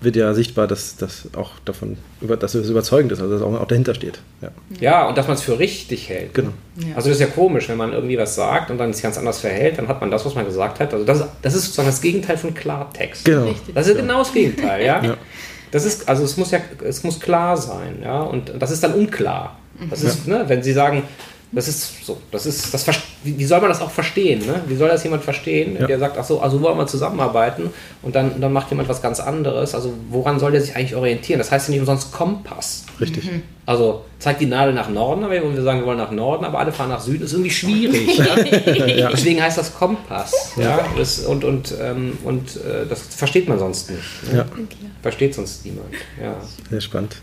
[0.00, 3.66] wird ja sichtbar, dass das auch davon, dass es überzeugend ist, also dass auch, auch
[3.66, 4.20] dahinter steht.
[4.40, 6.34] Ja, ja und dass man es für richtig hält.
[6.34, 6.50] Genau.
[6.76, 6.96] Ja.
[6.96, 9.40] Also das ist ja komisch, wenn man irgendwie was sagt und dann sich ganz anders
[9.40, 10.92] verhält, dann hat man das, was man gesagt hat.
[10.92, 13.24] Also das, das ist sozusagen das Gegenteil von Klartext.
[13.24, 13.54] Genau.
[13.74, 15.02] Das ist genau das Gegenteil, ja.
[15.04, 15.16] ja.
[15.70, 18.94] Das ist, also es muss ja, es muss klar sein, ja, und das ist dann
[18.94, 19.58] unklar.
[19.90, 21.04] Das ist, ne, wenn Sie sagen,
[21.50, 22.86] das ist so, das ist, das
[23.24, 24.44] wie soll man das auch verstehen?
[24.44, 24.60] Ne?
[24.66, 25.86] Wie soll das jemand verstehen, ja.
[25.86, 27.70] der sagt, ach so, also wollen wir zusammenarbeiten
[28.02, 29.74] und dann, dann macht jemand was ganz anderes.
[29.74, 31.38] Also woran soll der sich eigentlich orientieren?
[31.38, 32.84] Das heißt ja nicht umsonst Kompass.
[33.00, 33.24] Richtig.
[33.24, 33.42] Mhm.
[33.64, 36.58] Also zeigt die Nadel nach Norden, aber wenn wir sagen, wir wollen nach Norden, aber
[36.58, 38.18] alle fahren nach Süden, ist irgendwie schwierig.
[38.96, 39.08] ja?
[39.10, 40.52] Deswegen heißt das Kompass.
[40.56, 40.80] Ja?
[40.98, 44.32] Das, und und, ähm, und äh, das versteht man sonst nicht.
[44.32, 44.38] Ne?
[44.38, 44.46] Ja.
[45.00, 45.94] Versteht sonst niemand.
[46.22, 46.36] Ja.
[46.70, 47.16] Sehr spannend.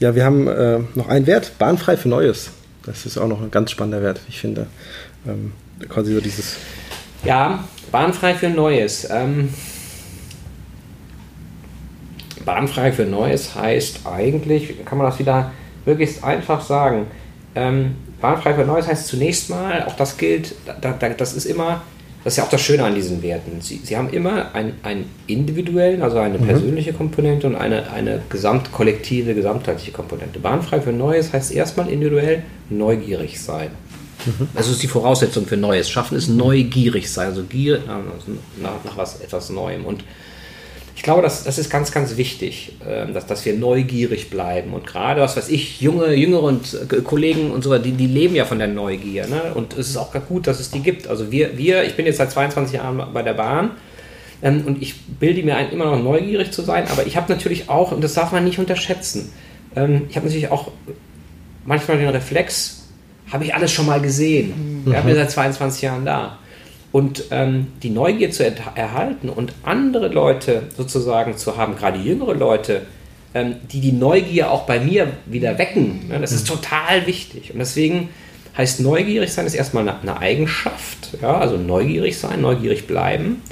[0.00, 2.50] Ja, wir haben äh, noch einen Wert, bahnfrei für Neues.
[2.86, 4.66] Das ist auch noch ein ganz spannender Wert, ich finde.
[5.26, 5.52] Ähm,
[5.88, 6.56] quasi so dieses.
[7.24, 9.08] Ja, bahnfrei für Neues.
[9.10, 9.52] Ähm,
[12.44, 15.52] bahnfrei für Neues heißt eigentlich, kann man das wieder
[15.86, 17.06] möglichst einfach sagen,
[17.54, 21.82] ähm, bahnfrei für Neues heißt zunächst mal, auch das gilt, da, da, das ist immer,
[22.24, 23.60] das ist ja auch das Schöne an diesen Werten.
[23.60, 26.46] Sie, sie haben immer einen, einen individuellen, also eine mhm.
[26.46, 30.38] persönliche Komponente und eine, eine gesamtkollektive, gesamtheitliche Komponente.
[30.38, 33.68] Bahnfrei für Neues heißt erstmal individuell neugierig sein.
[34.24, 34.48] Mhm.
[34.54, 35.90] Das ist die Voraussetzung für Neues.
[35.90, 39.84] Schaffen ist neugierig sein, also Gier also nach, nach was, etwas Neuem.
[39.84, 40.02] Und
[40.96, 44.72] ich glaube, das, das ist ganz, ganz wichtig, ähm, dass, dass wir neugierig bleiben.
[44.72, 48.34] Und gerade, was weiß ich, junge, jüngere und äh, Kollegen und so, die, die leben
[48.34, 49.26] ja von der Neugier.
[49.26, 49.52] Ne?
[49.54, 51.08] Und es ist auch gut, dass es die gibt.
[51.08, 53.72] Also wir, wir, ich bin jetzt seit 22 Jahren bei der Bahn
[54.42, 57.68] ähm, und ich bilde mir ein, immer noch neugierig zu sein, aber ich habe natürlich
[57.68, 59.32] auch, und das darf man nicht unterschätzen,
[59.74, 60.70] ähm, ich habe natürlich auch
[61.64, 62.84] manchmal den Reflex,
[63.32, 64.82] habe ich alles schon mal gesehen.
[64.84, 64.92] Mhm.
[64.92, 66.38] Ich bin seit 22 Jahren da.
[66.94, 72.82] Und ähm, die Neugier zu erhalten und andere Leute sozusagen zu haben, gerade jüngere Leute,
[73.34, 76.54] ähm, die die Neugier auch bei mir wieder wecken, ne, das ist mhm.
[76.54, 77.52] total wichtig.
[77.52, 78.10] Und deswegen
[78.56, 83.42] heißt neugierig sein ist erstmal eine, eine Eigenschaft, ja, also neugierig sein, neugierig bleiben,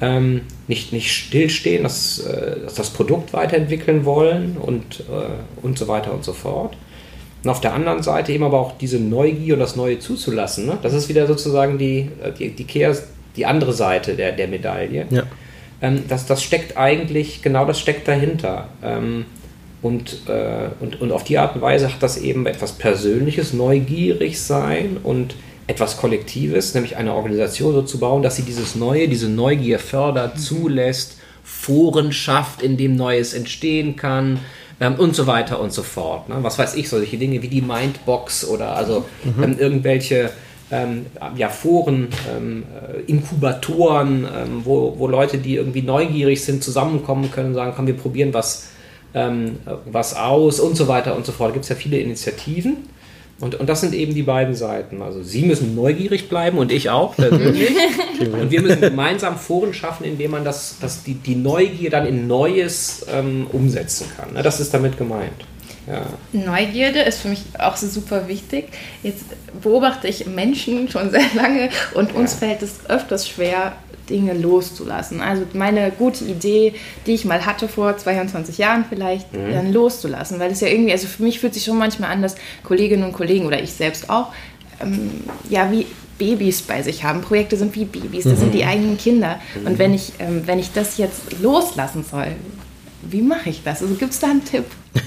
[0.00, 6.14] ähm, nicht, nicht stillstehen, das, äh, das Produkt weiterentwickeln wollen und, äh, und so weiter
[6.14, 6.76] und so fort.
[7.44, 10.66] Und auf der anderen Seite eben aber auch diese Neugier und das Neue zuzulassen.
[10.66, 10.78] Ne?
[10.82, 12.96] Das ist wieder sozusagen die, äh, die, die, Kehr,
[13.36, 15.06] die andere Seite der, der Medaille.
[15.10, 15.24] Ja.
[15.82, 18.68] Ähm, das, das steckt eigentlich, genau das steckt dahinter.
[18.82, 19.26] Ähm,
[19.82, 24.40] und, äh, und, und auf die Art und Weise hat das eben etwas Persönliches, neugierig
[24.40, 25.34] sein und
[25.66, 30.40] etwas Kollektives, nämlich eine Organisation so zu bauen, dass sie dieses Neue, diese Neugier fördert,
[30.40, 34.40] zulässt, Foren schafft, in dem Neues entstehen kann,
[34.80, 36.28] ähm, und so weiter und so fort.
[36.28, 36.36] Ne?
[36.40, 39.42] Was weiß ich, solche Dinge wie die Mindbox oder also mhm.
[39.42, 40.30] ähm, irgendwelche
[40.70, 41.06] ähm,
[41.36, 47.48] ja, Foren, ähm, äh, Inkubatoren, ähm, wo, wo Leute, die irgendwie neugierig sind, zusammenkommen können
[47.48, 48.70] und sagen, komm, wir probieren was,
[49.14, 51.50] ähm, was aus und so weiter und so fort.
[51.50, 52.88] Da gibt es ja viele Initiativen.
[53.44, 55.02] Und, und das sind eben die beiden Seiten.
[55.02, 57.68] Also Sie müssen neugierig bleiben und ich auch persönlich.
[58.20, 62.26] und wir müssen gemeinsam Foren schaffen, indem man das, das die, die Neugier dann in
[62.26, 64.42] Neues ähm, umsetzen kann.
[64.42, 65.44] Das ist damit gemeint.
[65.86, 66.06] Ja.
[66.32, 68.68] Neugierde ist für mich auch so super wichtig.
[69.02, 69.24] Jetzt
[69.62, 72.48] beobachte ich Menschen schon sehr lange und uns ja.
[72.48, 73.74] fällt es öfters schwer,
[74.08, 75.20] Dinge loszulassen.
[75.20, 76.74] Also meine gute Idee,
[77.06, 79.52] die ich mal hatte vor 22 Jahren vielleicht, mhm.
[79.52, 80.38] dann loszulassen.
[80.38, 83.12] Weil es ja irgendwie, also für mich fühlt sich schon manchmal an, dass Kolleginnen und
[83.12, 84.32] Kollegen oder ich selbst auch,
[84.82, 85.10] ähm,
[85.48, 85.86] ja, wie
[86.18, 87.22] Babys bei sich haben.
[87.22, 88.38] Projekte sind wie Babys, das mhm.
[88.38, 89.40] sind die eigenen Kinder.
[89.60, 89.66] Mhm.
[89.66, 92.28] Und wenn ich, ähm, wenn ich das jetzt loslassen soll,
[93.10, 93.82] wie mache ich das?
[93.82, 94.64] Also gibt es da einen Tipp?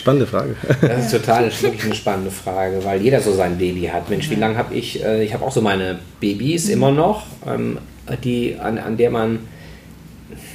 [0.00, 0.56] Spannende Frage.
[0.80, 4.08] Das ist total wirklich eine spannende Frage, weil jeder so sein Baby hat.
[4.08, 6.72] Mensch, wie lange habe ich, äh, ich habe auch so meine Babys mhm.
[6.72, 7.76] immer noch, ähm,
[8.24, 9.40] die, an, an der man,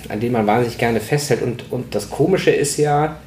[0.09, 1.43] an denen man wahnsinnig gerne festhält.
[1.43, 3.17] Und, und das Komische ist ja,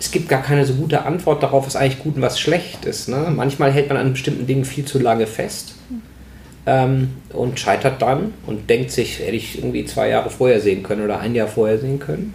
[0.00, 3.08] es gibt gar keine so gute Antwort darauf, was eigentlich gut und was schlecht ist.
[3.08, 3.32] Ne?
[3.32, 5.76] Manchmal hält man an bestimmten Dingen viel zu lange fest
[6.66, 11.04] ähm, und scheitert dann und denkt sich, hätte ich irgendwie zwei Jahre vorher sehen können
[11.04, 12.34] oder ein Jahr vorher sehen können.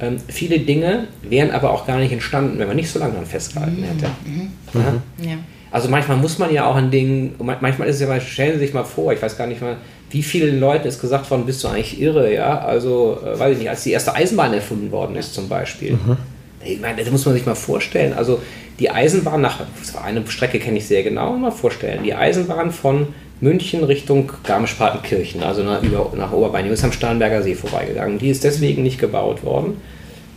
[0.00, 3.26] Ähm, viele Dinge wären aber auch gar nicht entstanden, wenn man nicht so lange daran
[3.26, 4.10] festgehalten hätte.
[4.24, 4.50] Mhm.
[4.74, 5.30] Ja?
[5.30, 5.38] Ja.
[5.70, 8.66] Also manchmal muss man ja auch an Dingen, manchmal ist es ja mal, stellen Sie
[8.66, 9.76] sich mal vor, ich weiß gar nicht mal,
[10.10, 12.60] wie vielen Leuten ist gesagt worden, bist du eigentlich irre, ja?
[12.60, 15.92] Also, äh, weiß ich nicht, als die erste Eisenbahn erfunden worden ist zum Beispiel.
[15.92, 16.16] Mhm.
[16.64, 18.12] Ich meine, das muss man sich mal vorstellen.
[18.12, 18.40] Also
[18.78, 19.60] die Eisenbahn nach,
[20.02, 22.02] eine Strecke kenne ich sehr genau, mal vorstellen.
[22.02, 23.08] Die Eisenbahn von
[23.40, 28.18] München Richtung Garmisch-Partenkirchen, also nach, über, nach Oberbayern, ist am Starnberger See vorbeigegangen.
[28.18, 29.76] Die ist deswegen nicht gebaut worden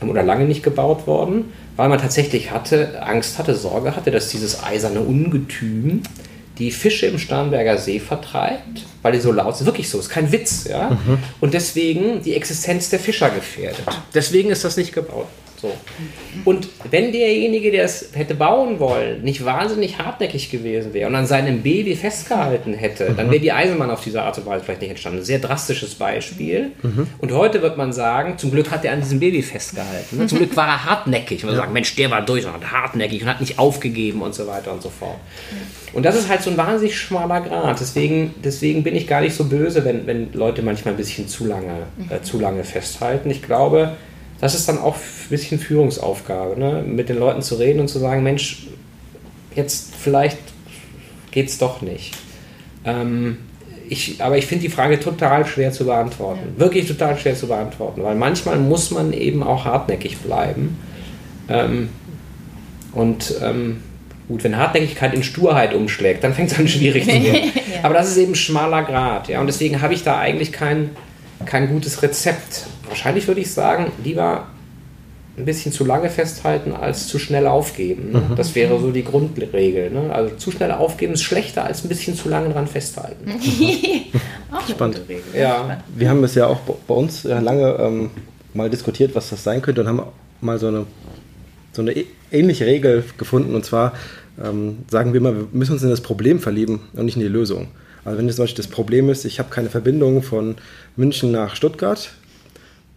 [0.02, 4.64] oder lange nicht gebaut worden, weil man tatsächlich hatte, Angst hatte, Sorge hatte, dass dieses
[4.64, 6.02] eiserne Ungetüm
[6.58, 9.66] die Fische im Starnberger See vertreibt, weil die so laut sind.
[9.66, 10.68] Wirklich so, ist kein Witz.
[10.70, 10.90] Ja?
[10.90, 11.20] Mhm.
[11.40, 13.86] Und deswegen die Existenz der Fischer gefährdet.
[14.14, 15.28] Deswegen ist das nicht gebaut.
[15.62, 15.72] So.
[16.46, 21.26] Und wenn derjenige, der es hätte bauen wollen, nicht wahnsinnig hartnäckig gewesen wäre und an
[21.26, 23.18] seinem Baby festgehalten hätte, mhm.
[23.18, 25.20] dann wäre die Eisenbahn auf diese Art und Weise vielleicht nicht entstanden.
[25.20, 26.72] Ein sehr drastisches Beispiel.
[26.82, 27.08] Mhm.
[27.18, 30.28] Und heute wird man sagen, zum Glück hat er an diesem Baby festgehalten.
[30.28, 31.44] Zum Glück war er hartnäckig.
[31.44, 31.62] Man ja.
[31.62, 34.82] sagt, Mensch, der war durch und hartnäckig und hat nicht aufgegeben und so weiter und
[34.82, 35.18] so fort.
[35.94, 37.80] Und das ist halt so ein wahnsinnig schmaler Grad.
[37.80, 41.46] Deswegen, deswegen bin ich gar nicht so böse, wenn, wenn Leute manchmal ein bisschen zu
[41.46, 43.30] lange, äh, zu lange festhalten.
[43.30, 43.98] Ich glaube,
[44.42, 46.84] das ist dann auch ein bisschen Führungsaufgabe, ne?
[46.86, 48.68] mit den Leuten zu reden und zu sagen, Mensch,
[49.56, 50.38] jetzt vielleicht
[51.32, 52.14] geht es doch nicht.
[52.86, 53.38] Ähm,
[53.90, 56.54] ich, aber ich finde die Frage total schwer zu beantworten.
[56.56, 56.60] Ja.
[56.60, 60.78] Wirklich total schwer zu beantworten, weil manchmal muss man eben auch hartnäckig bleiben.
[61.50, 61.90] Ähm,
[62.94, 63.82] und ähm,
[64.28, 67.26] gut, wenn Hartnäckigkeit in Sturheit umschlägt, dann fängt es an schwierig zu werden.
[67.74, 67.84] ja.
[67.84, 69.28] Aber das ist eben ein schmaler Grad.
[69.28, 69.42] Ja?
[69.42, 70.92] Und deswegen habe ich da eigentlich kein,
[71.46, 72.68] kein gutes Rezept.
[72.90, 74.48] Wahrscheinlich würde ich sagen, lieber
[75.38, 78.12] ein bisschen zu lange festhalten als zu schnell aufgeben.
[78.12, 78.20] Ne?
[78.30, 78.36] Mhm.
[78.36, 79.90] Das wäre so die Grundregel.
[79.90, 80.14] Ne?
[80.14, 83.32] Also zu schnell aufgeben ist schlechter als ein bisschen zu lange dran festhalten.
[84.70, 85.02] Spannend.
[85.34, 85.82] Ja.
[85.96, 88.10] Wir haben es ja auch bei uns lange ähm,
[88.54, 90.02] mal diskutiert, was das sein könnte und haben
[90.42, 90.86] mal so eine,
[91.72, 91.96] so eine
[92.32, 93.56] ähnliche Regel gefunden.
[93.56, 93.94] Und zwar
[94.44, 97.28] ähm, sagen wir immer, wir müssen uns in das Problem verlieben und nicht in die
[97.28, 97.68] Lösung.
[98.06, 100.56] Also wenn jetzt zum Beispiel das Problem ist, ich habe keine Verbindung von
[100.96, 102.12] München nach Stuttgart,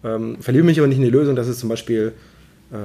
[0.04, 2.12] ähm, verliebe mich aber nicht in die Lösung, dass es zum Beispiel
[2.72, 2.76] äh,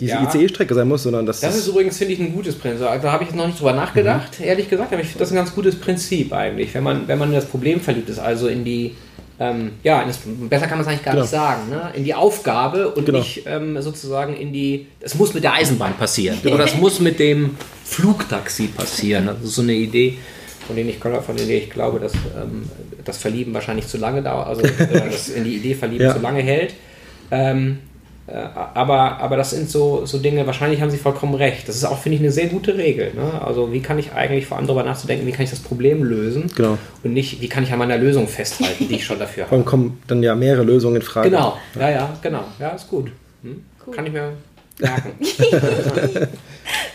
[0.00, 0.22] diese ja.
[0.22, 2.86] ICE-Strecke sein muss, sondern dass das ist übrigens, finde ich, ein gutes Prinzip.
[3.02, 4.46] Da habe ich noch nicht drüber nachgedacht, mhm.
[4.46, 7.30] ehrlich gesagt, aber ich finde das ein ganz gutes Prinzip eigentlich, wenn man, wenn man
[7.30, 8.94] in das Problem verliebt ist, also in die,
[9.40, 11.24] ähm, ja, das, besser kann man es eigentlich gar genau.
[11.24, 11.90] nicht sagen, ne?
[11.94, 13.18] in die Aufgabe und genau.
[13.18, 16.54] nicht ähm, sozusagen in die, es muss mit der Eisenbahn passieren genau.
[16.56, 19.26] oder das muss mit dem Flugtaxi passieren.
[19.26, 20.18] Das ist so eine Idee,
[20.68, 22.68] von denen ich, von denen ich glaube, dass ähm,
[23.04, 26.14] das Verlieben wahrscheinlich zu lange dauert, also äh, das in die Idee verlieben ja.
[26.14, 26.74] zu lange hält.
[27.30, 27.78] Ähm,
[28.26, 31.66] äh, aber, aber das sind so, so Dinge, wahrscheinlich haben Sie vollkommen recht.
[31.66, 33.14] Das ist auch, finde ich, eine sehr gute Regel.
[33.14, 33.40] Ne?
[33.42, 36.50] Also wie kann ich eigentlich, vor allem darüber nachzudenken, wie kann ich das Problem lösen
[36.54, 36.76] genau.
[37.02, 39.56] und nicht, wie kann ich an meiner Lösung festhalten, die ich schon dafür habe.
[39.56, 41.30] Dann kommen dann ja mehrere Lösungen in Frage.
[41.30, 42.44] Genau, ja, ja, genau.
[42.60, 43.10] Ja, ist gut.
[43.42, 43.64] Hm?
[43.86, 43.94] Cool.
[43.94, 44.34] Kann ich mir
[44.80, 45.12] merken.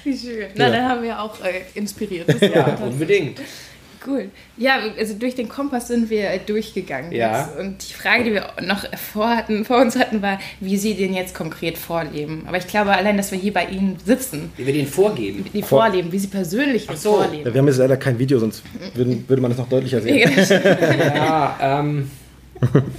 [0.04, 0.48] wie schön.
[0.56, 0.72] Na, ja.
[0.72, 2.30] dann haben wir auch äh, inspiriert.
[2.42, 3.40] ja, unbedingt.
[4.06, 4.30] Cool.
[4.58, 7.12] Ja, also durch den Kompass sind wir durchgegangen.
[7.12, 7.50] Ja.
[7.58, 11.14] Und die Frage, die wir noch vor, hatten, vor uns hatten, war, wie Sie den
[11.14, 12.44] jetzt konkret vorleben.
[12.48, 14.52] Aber ich glaube, allein, dass wir hier bei Ihnen sitzen.
[14.58, 15.46] Wie wir den vorgeben.
[15.54, 17.16] Die vor vorleben, wie Sie persönlich Ach so.
[17.16, 17.46] vorleben.
[17.46, 20.30] Ja, wir haben jetzt leider kein Video, sonst würden, würde man das noch deutlicher sehen.
[21.16, 22.12] ja, ähm,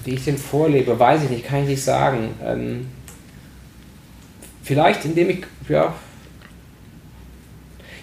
[0.04, 2.30] wie ich den vorlebe, weiß ich nicht, kann ich nicht sagen.
[2.42, 2.86] Ähm,
[4.64, 5.94] vielleicht indem ich, ja,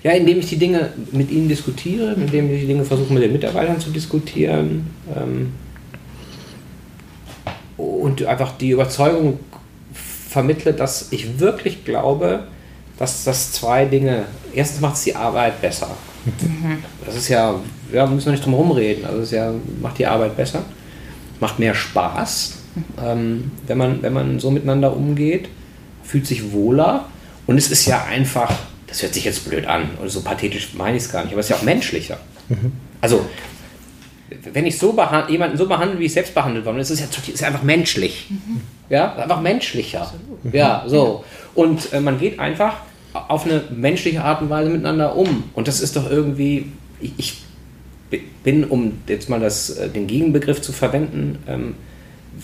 [0.03, 3.33] ja, indem ich die Dinge mit ihnen diskutiere, indem ich die Dinge versuche mit den
[3.33, 5.51] Mitarbeitern zu diskutieren ähm,
[7.77, 9.39] und einfach die Überzeugung
[9.93, 12.45] vermittle, dass ich wirklich glaube,
[12.97, 15.89] dass das zwei Dinge, erstens macht es die Arbeit besser.
[16.25, 16.77] Mhm.
[17.05, 17.55] Das ist ja,
[17.91, 20.63] ja, müssen wir nicht drum herum reden, also es ja, macht die Arbeit besser,
[21.39, 22.57] macht mehr Spaß,
[23.03, 25.49] ähm, wenn, man, wenn man so miteinander umgeht,
[26.03, 27.05] fühlt sich wohler
[27.47, 28.51] und es ist ja einfach
[28.91, 31.39] das hört sich jetzt blöd an oder so pathetisch meine ich es gar nicht, aber
[31.39, 32.19] es ist ja auch menschlicher.
[32.49, 32.73] Mhm.
[32.99, 33.25] Also,
[34.51, 34.95] wenn ich so
[35.29, 38.27] jemanden so behandle, wie ich selbst behandelt worden bin, ist es ja, ist einfach menschlich.
[38.29, 38.61] Mhm.
[38.89, 40.01] Ja, einfach menschlicher.
[40.01, 40.53] Absolut.
[40.53, 41.23] Ja, so.
[41.55, 42.77] Und äh, man geht einfach
[43.13, 45.45] auf eine menschliche Art und Weise miteinander um.
[45.53, 47.37] Und das ist doch irgendwie, ich, ich
[48.43, 51.75] bin, um jetzt mal das, äh, den Gegenbegriff zu verwenden, ähm,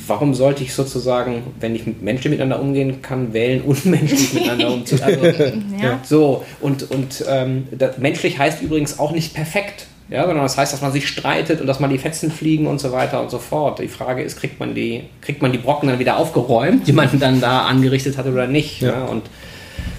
[0.08, 4.98] warum sollte ich sozusagen, wenn ich mit Menschen miteinander umgehen kann, wählen, unmenschlich miteinander umzugehen?
[5.78, 6.00] Also, ja.
[6.04, 9.88] So, und, und ähm, menschlich heißt übrigens auch nicht perfekt.
[10.10, 12.80] Ja, sondern das heißt, dass man sich streitet und dass man die Fetzen fliegen und
[12.80, 13.80] so weiter und so fort.
[13.80, 17.20] Die Frage ist, kriegt man die, kriegt man die Brocken dann wieder aufgeräumt, die man
[17.20, 18.82] dann da angerichtet hat oder nicht?
[18.82, 18.92] Ja.
[18.92, 19.24] ja und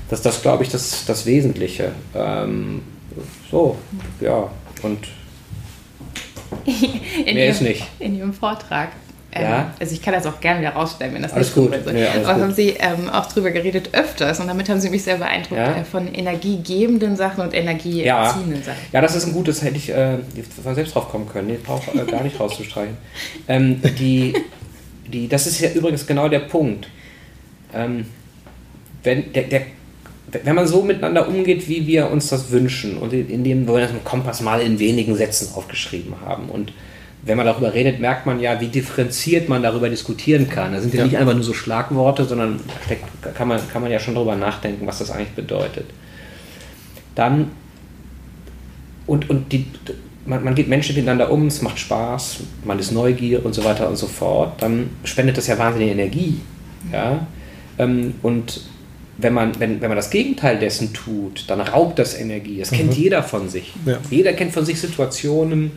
[0.08, 1.92] das, das glaube ich, das, das Wesentliche.
[2.14, 2.80] Ähm,
[3.50, 3.76] so,
[4.22, 4.50] ja,
[4.82, 4.98] und
[6.64, 7.86] in mehr ihrem, ist nicht.
[7.98, 8.92] In Ihrem Vortrag
[9.34, 9.74] ja.
[9.78, 11.86] Also ich kann das auch gerne wieder rausstellen, wenn das alles nicht gut ist.
[11.94, 12.42] Ja, Aber gut.
[12.42, 15.76] haben Sie ähm, auch drüber geredet öfters und damit haben Sie mich sehr beeindruckt ja.
[15.76, 18.78] äh, von energiegebenden Sachen und energieerziehenden Sachen.
[18.92, 20.18] Ja, das ist ein gutes, hätte ich äh,
[20.62, 21.48] von selbst drauf kommen können.
[21.48, 22.96] Nee, brauche äh, gar nicht rauszustreichen.
[23.48, 24.34] Ähm, die,
[25.06, 26.88] die, das ist ja übrigens genau der Punkt.
[27.74, 28.06] Ähm,
[29.02, 29.62] wenn, der, der,
[30.44, 34.04] wenn man so miteinander umgeht, wie wir uns das wünschen und indem wir das mit
[34.04, 36.72] Kompass mal in wenigen Sätzen aufgeschrieben haben und
[37.22, 40.72] wenn man darüber redet, merkt man ja, wie differenziert man darüber diskutieren kann.
[40.72, 41.06] Da sind ja, ja.
[41.06, 42.60] nicht einfach nur so Schlagworte, sondern
[43.34, 45.86] kann man, kann man ja schon darüber nachdenken, was das eigentlich bedeutet.
[47.14, 47.50] Dann,
[49.06, 49.66] und, und die,
[50.24, 53.88] man, man geht Menschen miteinander um, es macht Spaß, man ist neugierig und so weiter
[53.88, 56.40] und so fort, dann spendet das ja wahnsinnige Energie.
[56.92, 57.26] Ja?
[57.78, 58.60] Ähm, und
[59.16, 62.58] wenn man, wenn, wenn man das Gegenteil dessen tut, dann raubt das Energie.
[62.60, 63.02] Das kennt mhm.
[63.02, 63.72] jeder von sich.
[63.84, 63.98] Ja.
[64.10, 65.72] Jeder kennt von sich Situationen,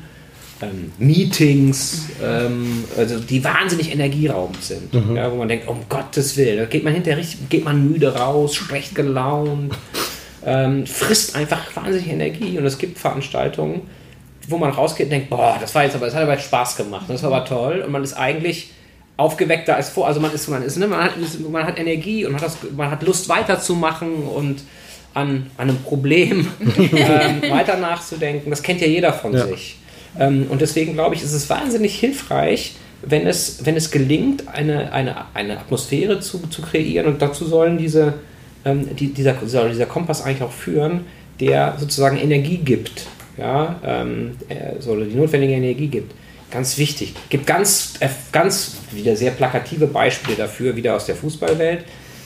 [0.62, 4.94] ähm, Meetings, ähm, also die wahnsinnig energieraubend sind.
[4.94, 5.16] Mhm.
[5.16, 8.16] Ja, wo man denkt, um Gottes Willen, da geht man hinterher richtig, geht man müde
[8.16, 9.74] raus, schlecht gelaunt,
[10.46, 12.58] ähm, frisst einfach wahnsinnig Energie.
[12.58, 13.82] Und es gibt Veranstaltungen,
[14.48, 17.06] wo man rausgeht und denkt, boah, das war jetzt aber, das hat aber Spaß gemacht,
[17.08, 17.84] das war aber toll.
[17.86, 18.72] Und man ist eigentlich
[19.18, 20.08] aufgeweckter als vor.
[20.08, 21.14] Also man ist, man ist, ne, man hat,
[21.50, 24.64] man hat Energie und hat das, man hat Lust weiterzumachen und
[25.14, 26.48] an, an einem Problem
[26.78, 28.50] ähm, weiter nachzudenken.
[28.50, 29.46] Das kennt ja jeder von ja.
[29.46, 29.78] sich.
[30.20, 34.92] Ähm, und deswegen glaube ich, ist es wahnsinnig hilfreich, wenn es, wenn es gelingt, eine,
[34.92, 37.08] eine, eine Atmosphäre zu, zu kreieren.
[37.08, 38.16] Und dazu sollen diese,
[38.66, 41.06] ähm, die, dieser, soll dieser Kompass eigentlich auch führen,
[41.40, 43.08] der sozusagen Energie gibt.
[43.38, 44.32] Ja, ähm,
[44.80, 46.14] soll die notwendige Energie gibt.
[46.52, 47.14] Ganz wichtig.
[47.30, 51.86] Gibt ganz, äh, ganz wieder sehr plakative Beispiele dafür, wieder aus der Fußballwelt.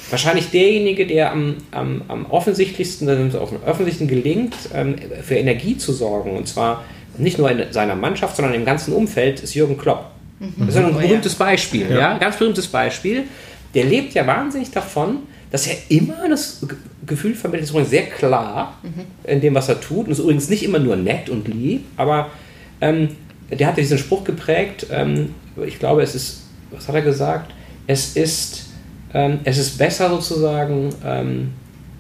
[0.10, 5.94] wahrscheinlich derjenige, der am, am, am offensichtlichsten, auf dem offensichtlichen gelingt, ähm, für Energie zu
[5.94, 6.38] sorgen.
[6.38, 6.84] Und zwar
[7.18, 10.12] nicht nur in seiner Mannschaft, sondern im ganzen Umfeld, ist Jürgen Klopp.
[10.40, 10.54] Mhm.
[10.66, 11.98] Das ist ein oh, berühmtes Beispiel, ja.
[11.98, 13.24] ja, ganz berühmtes Beispiel.
[13.74, 15.20] Der lebt ja wahnsinnig davon,
[15.52, 16.66] dass er immer das
[17.06, 19.30] Gefühl vermittelt, ist übrigens sehr klar mhm.
[19.30, 20.08] in dem, was er tut.
[20.08, 22.30] Und ist übrigens nicht immer nur nett und lieb, aber
[22.82, 23.10] ähm,
[23.50, 24.88] der hat diesen Spruch geprägt.
[24.92, 25.34] Ähm,
[25.66, 27.54] ich glaube, es ist, was hat er gesagt?
[27.88, 28.68] Es ist,
[29.14, 31.54] ähm, es ist besser sozusagen, ähm,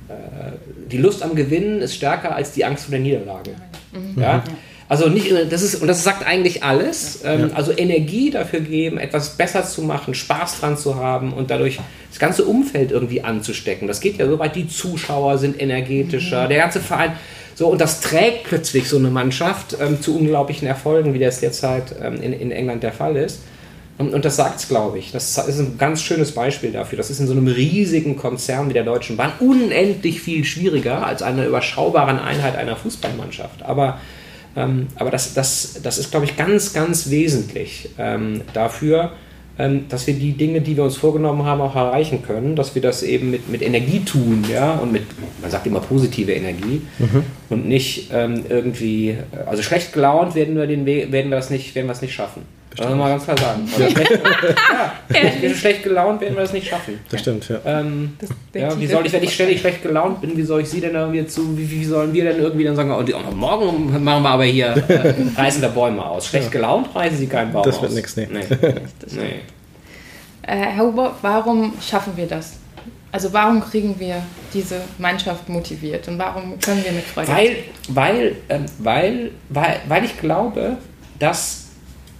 [0.09, 0.51] äh,
[0.91, 3.51] die Lust am Gewinnen ist stärker als die Angst vor der Niederlage.
[3.93, 4.21] Mhm.
[4.21, 4.43] Ja?
[4.87, 7.21] Also nicht, das ist, und das sagt eigentlich alles.
[7.23, 7.55] Ähm, ja.
[7.55, 11.79] Also Energie dafür geben, etwas besser zu machen, Spaß dran zu haben und dadurch
[12.09, 13.87] das ganze Umfeld irgendwie anzustecken.
[13.87, 16.49] Das geht ja so weit, die Zuschauer sind energetischer, mhm.
[16.49, 17.13] der ganze Verein.
[17.55, 21.95] So, und das trägt plötzlich so eine Mannschaft ähm, zu unglaublichen Erfolgen, wie das derzeit
[22.03, 23.39] ähm, in, in England der Fall ist.
[23.97, 25.11] Und, und das sagt es, glaube ich.
[25.13, 26.97] Das ist ein ganz schönes Beispiel dafür.
[26.97, 31.21] Das ist in so einem riesigen Konzern wie der Deutschen Bahn unendlich viel schwieriger als
[31.21, 33.63] eine überschaubare Einheit einer Fußballmannschaft.
[33.63, 33.99] Aber
[34.55, 39.11] ähm, aber das, das, das ist, glaube ich, ganz, ganz wesentlich ähm, dafür,
[39.57, 42.81] ähm, dass wir die Dinge, die wir uns vorgenommen haben, auch erreichen können, dass wir
[42.81, 45.03] das eben mit, mit Energie tun, ja, und mit,
[45.41, 47.23] man sagt immer positive Energie mhm.
[47.49, 51.87] und nicht ähm, irgendwie, also schlecht gelaunt werden wir, den werden wir das nicht, werden
[51.87, 52.41] wir es nicht schaffen.
[52.75, 53.69] Das muss man ganz klar sagen.
[53.77, 53.89] Ja.
[53.89, 54.11] Schlecht,
[55.43, 56.99] ja, schlecht gelaunt werden wir das nicht schaffen.
[57.09, 57.59] Das stimmt, ja.
[57.65, 60.69] Ähm, das ja wie soll ich, wenn ich ständig schlecht gelaunt bin, wie soll ich
[60.69, 64.03] Sie denn irgendwie zu, wie, wie sollen wir denn irgendwie dann sagen, oh, oh morgen
[64.03, 66.27] machen wir aber hier äh, Reißen der Bäume aus.
[66.27, 67.67] Schlecht gelaunt reißen Sie keinen Baum aus.
[67.67, 68.27] Das wird nichts, nee.
[68.31, 68.45] nee.
[69.11, 69.39] nee.
[70.41, 72.53] Äh, Herr Huber, warum schaffen wir das?
[73.11, 74.21] Also warum kriegen wir
[74.53, 77.29] diese Mannschaft motiviert und warum können wir mit Freude?
[77.29, 77.55] Weil,
[77.87, 80.77] weil, ähm, weil, weil, weil ich glaube,
[81.17, 81.67] dass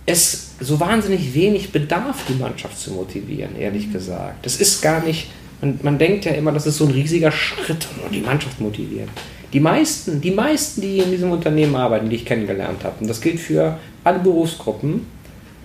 [0.05, 4.45] es so wahnsinnig wenig bedarf, die Mannschaft zu motivieren, ehrlich gesagt.
[4.45, 5.27] Das ist gar nicht,
[5.61, 9.09] man, man denkt ja immer, das ist so ein riesiger Schritt, und die Mannschaft motivieren.
[9.53, 13.21] Die meisten, die meisten, die in diesem Unternehmen arbeiten, die ich kennengelernt habe, und das
[13.21, 15.05] gilt für alle Berufsgruppen,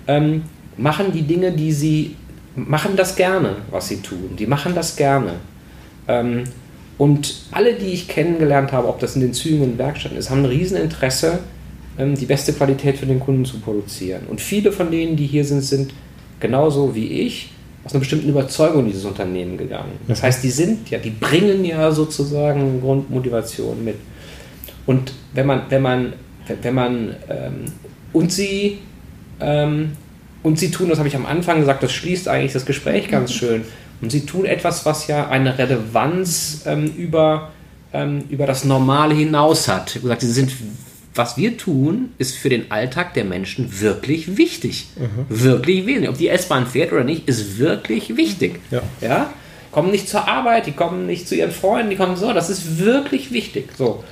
[0.06, 0.42] ähm,
[0.76, 2.16] machen die Dinge, die sie,
[2.56, 4.36] machen das gerne, was sie tun.
[4.38, 5.34] Die machen das gerne.
[6.08, 6.44] Ähm,
[6.98, 10.40] und alle, die ich kennengelernt habe, ob das in den Zügen und Werkstätten ist, haben
[10.40, 11.38] ein Rieseninteresse, ähm,
[12.06, 14.22] die beste Qualität für den Kunden zu produzieren.
[14.28, 15.92] Und viele von denen, die hier sind, sind
[16.40, 17.50] genauso wie ich
[17.84, 19.92] aus einer bestimmten Überzeugung in dieses Unternehmen gegangen.
[20.08, 23.96] Das heißt, die sind ja, die bringen ja sozusagen Grundmotivation mit.
[24.86, 26.12] Und wenn man, wenn man,
[26.62, 27.64] wenn man ähm,
[28.12, 28.78] und sie
[29.40, 29.92] ähm,
[30.42, 33.32] und sie tun, das habe ich am Anfang gesagt, das schließt eigentlich das Gespräch ganz
[33.32, 33.64] schön.
[34.00, 37.50] Und sie tun etwas, was ja eine Relevanz ähm, über,
[37.92, 39.90] ähm, über das Normale hinaus hat.
[39.90, 40.52] Ich habe gesagt, sie sind
[41.20, 44.86] was wir tun, ist für den Alltag der Menschen wirklich wichtig.
[44.96, 45.26] Mhm.
[45.28, 46.08] Wirklich wesentlich.
[46.08, 48.58] Ob die S-Bahn fährt oder nicht, ist wirklich wichtig.
[48.70, 48.80] Ja.
[49.02, 49.30] ja.
[49.70, 52.32] Kommen nicht zur Arbeit, die kommen nicht zu ihren Freunden, die kommen so.
[52.32, 53.68] Das ist wirklich wichtig.
[53.76, 54.02] So.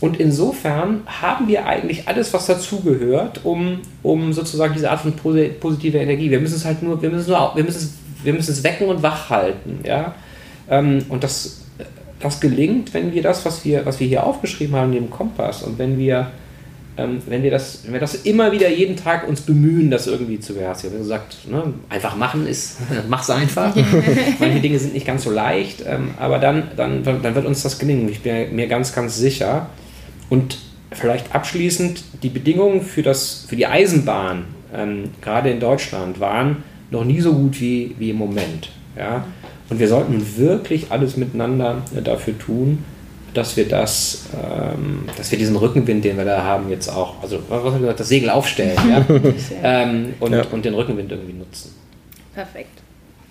[0.00, 6.00] Und insofern haben wir eigentlich alles, was dazugehört, um, um sozusagen diese Art von positiver
[6.00, 6.28] Energie.
[6.28, 7.94] Wir müssen es halt nur, wir müssen nur, wir müssen es,
[8.24, 9.78] wir müssen es wecken und wach halten.
[9.84, 10.16] Ja?
[10.68, 11.58] Ähm, und das
[12.20, 15.62] das gelingt, wenn wir das, was wir, was wir hier aufgeschrieben haben, in dem Kompass
[15.62, 16.30] und wenn wir,
[16.98, 20.40] ähm, wenn wir das, wenn wir das immer wieder jeden Tag uns bemühen, das irgendwie
[20.40, 20.94] zu beherzigen.
[20.94, 22.78] Wenn du sagst, ne, einfach machen ist,
[23.08, 23.74] mach's einfach.
[24.40, 27.78] Manche Dinge sind nicht ganz so leicht, ähm, aber dann, dann, dann wird uns das
[27.78, 28.08] gelingen.
[28.08, 29.68] Ich bin mir ganz, ganz sicher.
[30.28, 30.58] Und
[30.90, 37.04] vielleicht abschließend, die Bedingungen für, das, für die Eisenbahn, ähm, gerade in Deutschland, waren noch
[37.04, 38.70] nie so gut wie, wie im Moment.
[38.96, 39.24] Ja?
[39.70, 42.84] Und wir sollten wirklich alles miteinander äh, dafür tun,
[43.38, 47.40] dass wir das, ähm, dass wir diesen Rückenwind, den wir da haben, jetzt auch, also
[47.48, 49.06] was haben wir gesagt, das Segel aufstellen ja?
[49.62, 50.44] ähm, und, ja.
[50.50, 51.74] und den Rückenwind irgendwie nutzen.
[52.34, 52.80] Perfekt.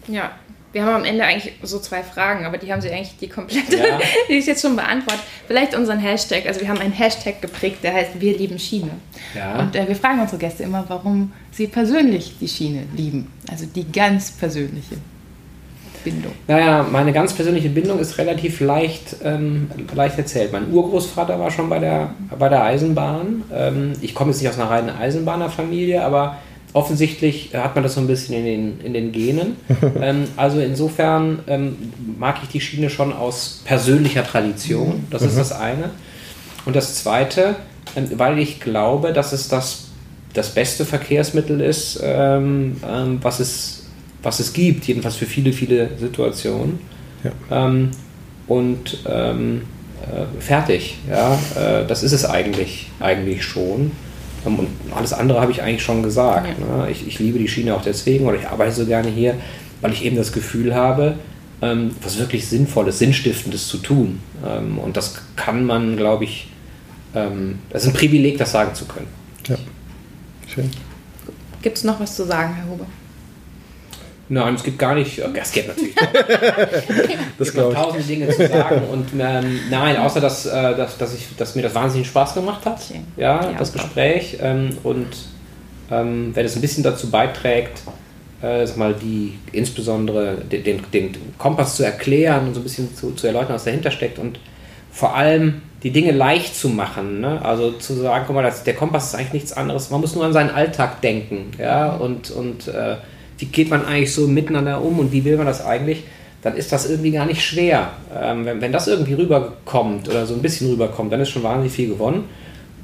[0.07, 0.31] Ja,
[0.71, 3.77] wir haben am Ende eigentlich so zwei Fragen, aber die haben sie eigentlich die komplette,
[3.77, 3.99] ja.
[4.29, 5.23] die ist jetzt schon beantwortet.
[5.45, 8.91] Vielleicht unseren Hashtag, also wir haben einen Hashtag geprägt, der heißt Wir lieben Schiene.
[9.35, 9.59] Ja.
[9.59, 13.31] Und äh, wir fragen unsere Gäste immer, warum sie persönlich die Schiene lieben.
[13.49, 14.95] Also die ganz persönliche.
[16.03, 16.31] Bindung?
[16.47, 20.51] Naja, meine ganz persönliche Bindung ist relativ leicht, ähm, leicht erzählt.
[20.51, 23.43] Mein Urgroßvater war schon bei der, bei der Eisenbahn.
[23.53, 26.37] Ähm, ich komme jetzt nicht aus einer reinen Eisenbahnerfamilie, aber
[26.73, 29.55] offensichtlich hat man das so ein bisschen in den, in den Genen.
[30.01, 31.75] ähm, also insofern ähm,
[32.19, 35.05] mag ich die Schiene schon aus persönlicher Tradition.
[35.09, 35.29] Das mhm.
[35.29, 35.89] ist das eine.
[36.65, 37.55] Und das zweite,
[37.95, 39.85] ähm, weil ich glaube, dass es das,
[40.33, 42.77] das beste Verkehrsmittel ist, ähm,
[43.21, 43.86] was es
[44.23, 46.79] was es gibt, jedenfalls für viele, viele Situationen.
[47.23, 47.67] Ja.
[47.67, 47.91] Ähm,
[48.47, 49.63] und ähm,
[50.01, 50.97] äh, fertig.
[51.09, 51.33] Ja?
[51.55, 53.91] Äh, das ist es eigentlich, eigentlich schon.
[54.45, 56.47] Ähm, und alles andere habe ich eigentlich schon gesagt.
[56.59, 56.85] Ja.
[56.85, 56.91] Ne?
[56.91, 59.35] Ich, ich liebe die Schiene auch deswegen oder ich arbeite so gerne hier,
[59.81, 61.15] weil ich eben das Gefühl habe,
[61.61, 64.19] ähm, was wirklich Sinnvolles, Sinnstiftendes zu tun.
[64.45, 66.47] Ähm, und das kann man, glaube ich,
[67.15, 69.07] ähm, das ist ein Privileg, das sagen zu können.
[69.47, 69.57] Ja,
[70.47, 70.69] schön.
[71.61, 72.85] Gibt es noch was zu sagen, Herr Huber?
[74.29, 75.95] Nein, es gibt gar nicht, es gibt natürlich
[77.39, 81.35] das gibt tausende Dinge zu sagen und ähm, nein, außer dass, äh, dass, dass, ich,
[81.37, 82.79] dass mir das wahnsinnig Spaß gemacht hat,
[83.15, 85.07] ja, ja das Gespräch ähm, und
[85.89, 87.81] ähm, wenn es ein bisschen dazu beiträgt,
[88.41, 92.95] äh, sag mal, die insbesondere den, den, den, Kompass zu erklären und so ein bisschen
[92.95, 94.39] zu, zu erläutern, was dahinter steckt und
[94.91, 97.19] vor allem die Dinge leicht zu machen.
[97.21, 97.43] Ne?
[97.43, 99.89] Also zu sagen, guck mal, das, der Kompass ist eigentlich nichts anderes.
[99.89, 101.51] Man muss nur an seinen Alltag denken.
[101.59, 101.93] Ja?
[101.93, 102.97] Und, und äh,
[103.37, 106.03] wie geht man eigentlich so miteinander um und wie will man das eigentlich?
[106.41, 107.91] Dann ist das irgendwie gar nicht schwer.
[108.15, 111.73] Ähm, wenn, wenn das irgendwie rüberkommt oder so ein bisschen rüberkommt, dann ist schon wahnsinnig
[111.73, 112.25] viel gewonnen.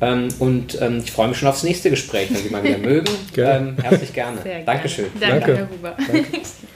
[0.01, 3.07] Ähm, und ähm, ich freue mich schon aufs nächste Gespräch, wenn Sie mal wieder mögen.
[3.37, 4.41] Ähm, herzlich gerne.
[4.41, 5.05] Sehr Dankeschön.
[5.19, 5.57] Danke, Danke.
[5.57, 5.95] Herr Huber.
[5.97, 6.27] Danke.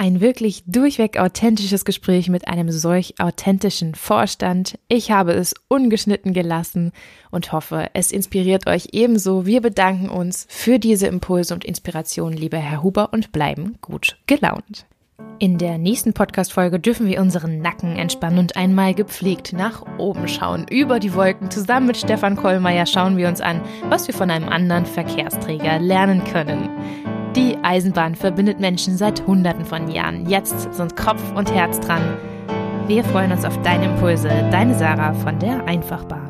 [0.00, 4.78] Ein wirklich durchweg authentisches Gespräch mit einem solch authentischen Vorstand.
[4.88, 6.92] Ich habe es ungeschnitten gelassen
[7.30, 9.44] und hoffe, es inspiriert euch ebenso.
[9.44, 14.86] Wir bedanken uns für diese Impulse und Inspiration, lieber Herr Huber, und bleiben gut gelaunt.
[15.38, 20.64] In der nächsten Podcast-Folge dürfen wir unseren Nacken entspannen und einmal gepflegt nach oben schauen,
[20.70, 21.50] über die Wolken.
[21.50, 26.24] Zusammen mit Stefan Kollmeier schauen wir uns an, was wir von einem anderen Verkehrsträger lernen
[26.24, 26.70] können.
[27.36, 30.28] Die Eisenbahn verbindet Menschen seit Hunderten von Jahren.
[30.28, 32.02] Jetzt sind Kopf und Herz dran.
[32.86, 34.28] Wir freuen uns auf deine Impulse.
[34.50, 36.29] Deine Sarah von der Einfachbahn.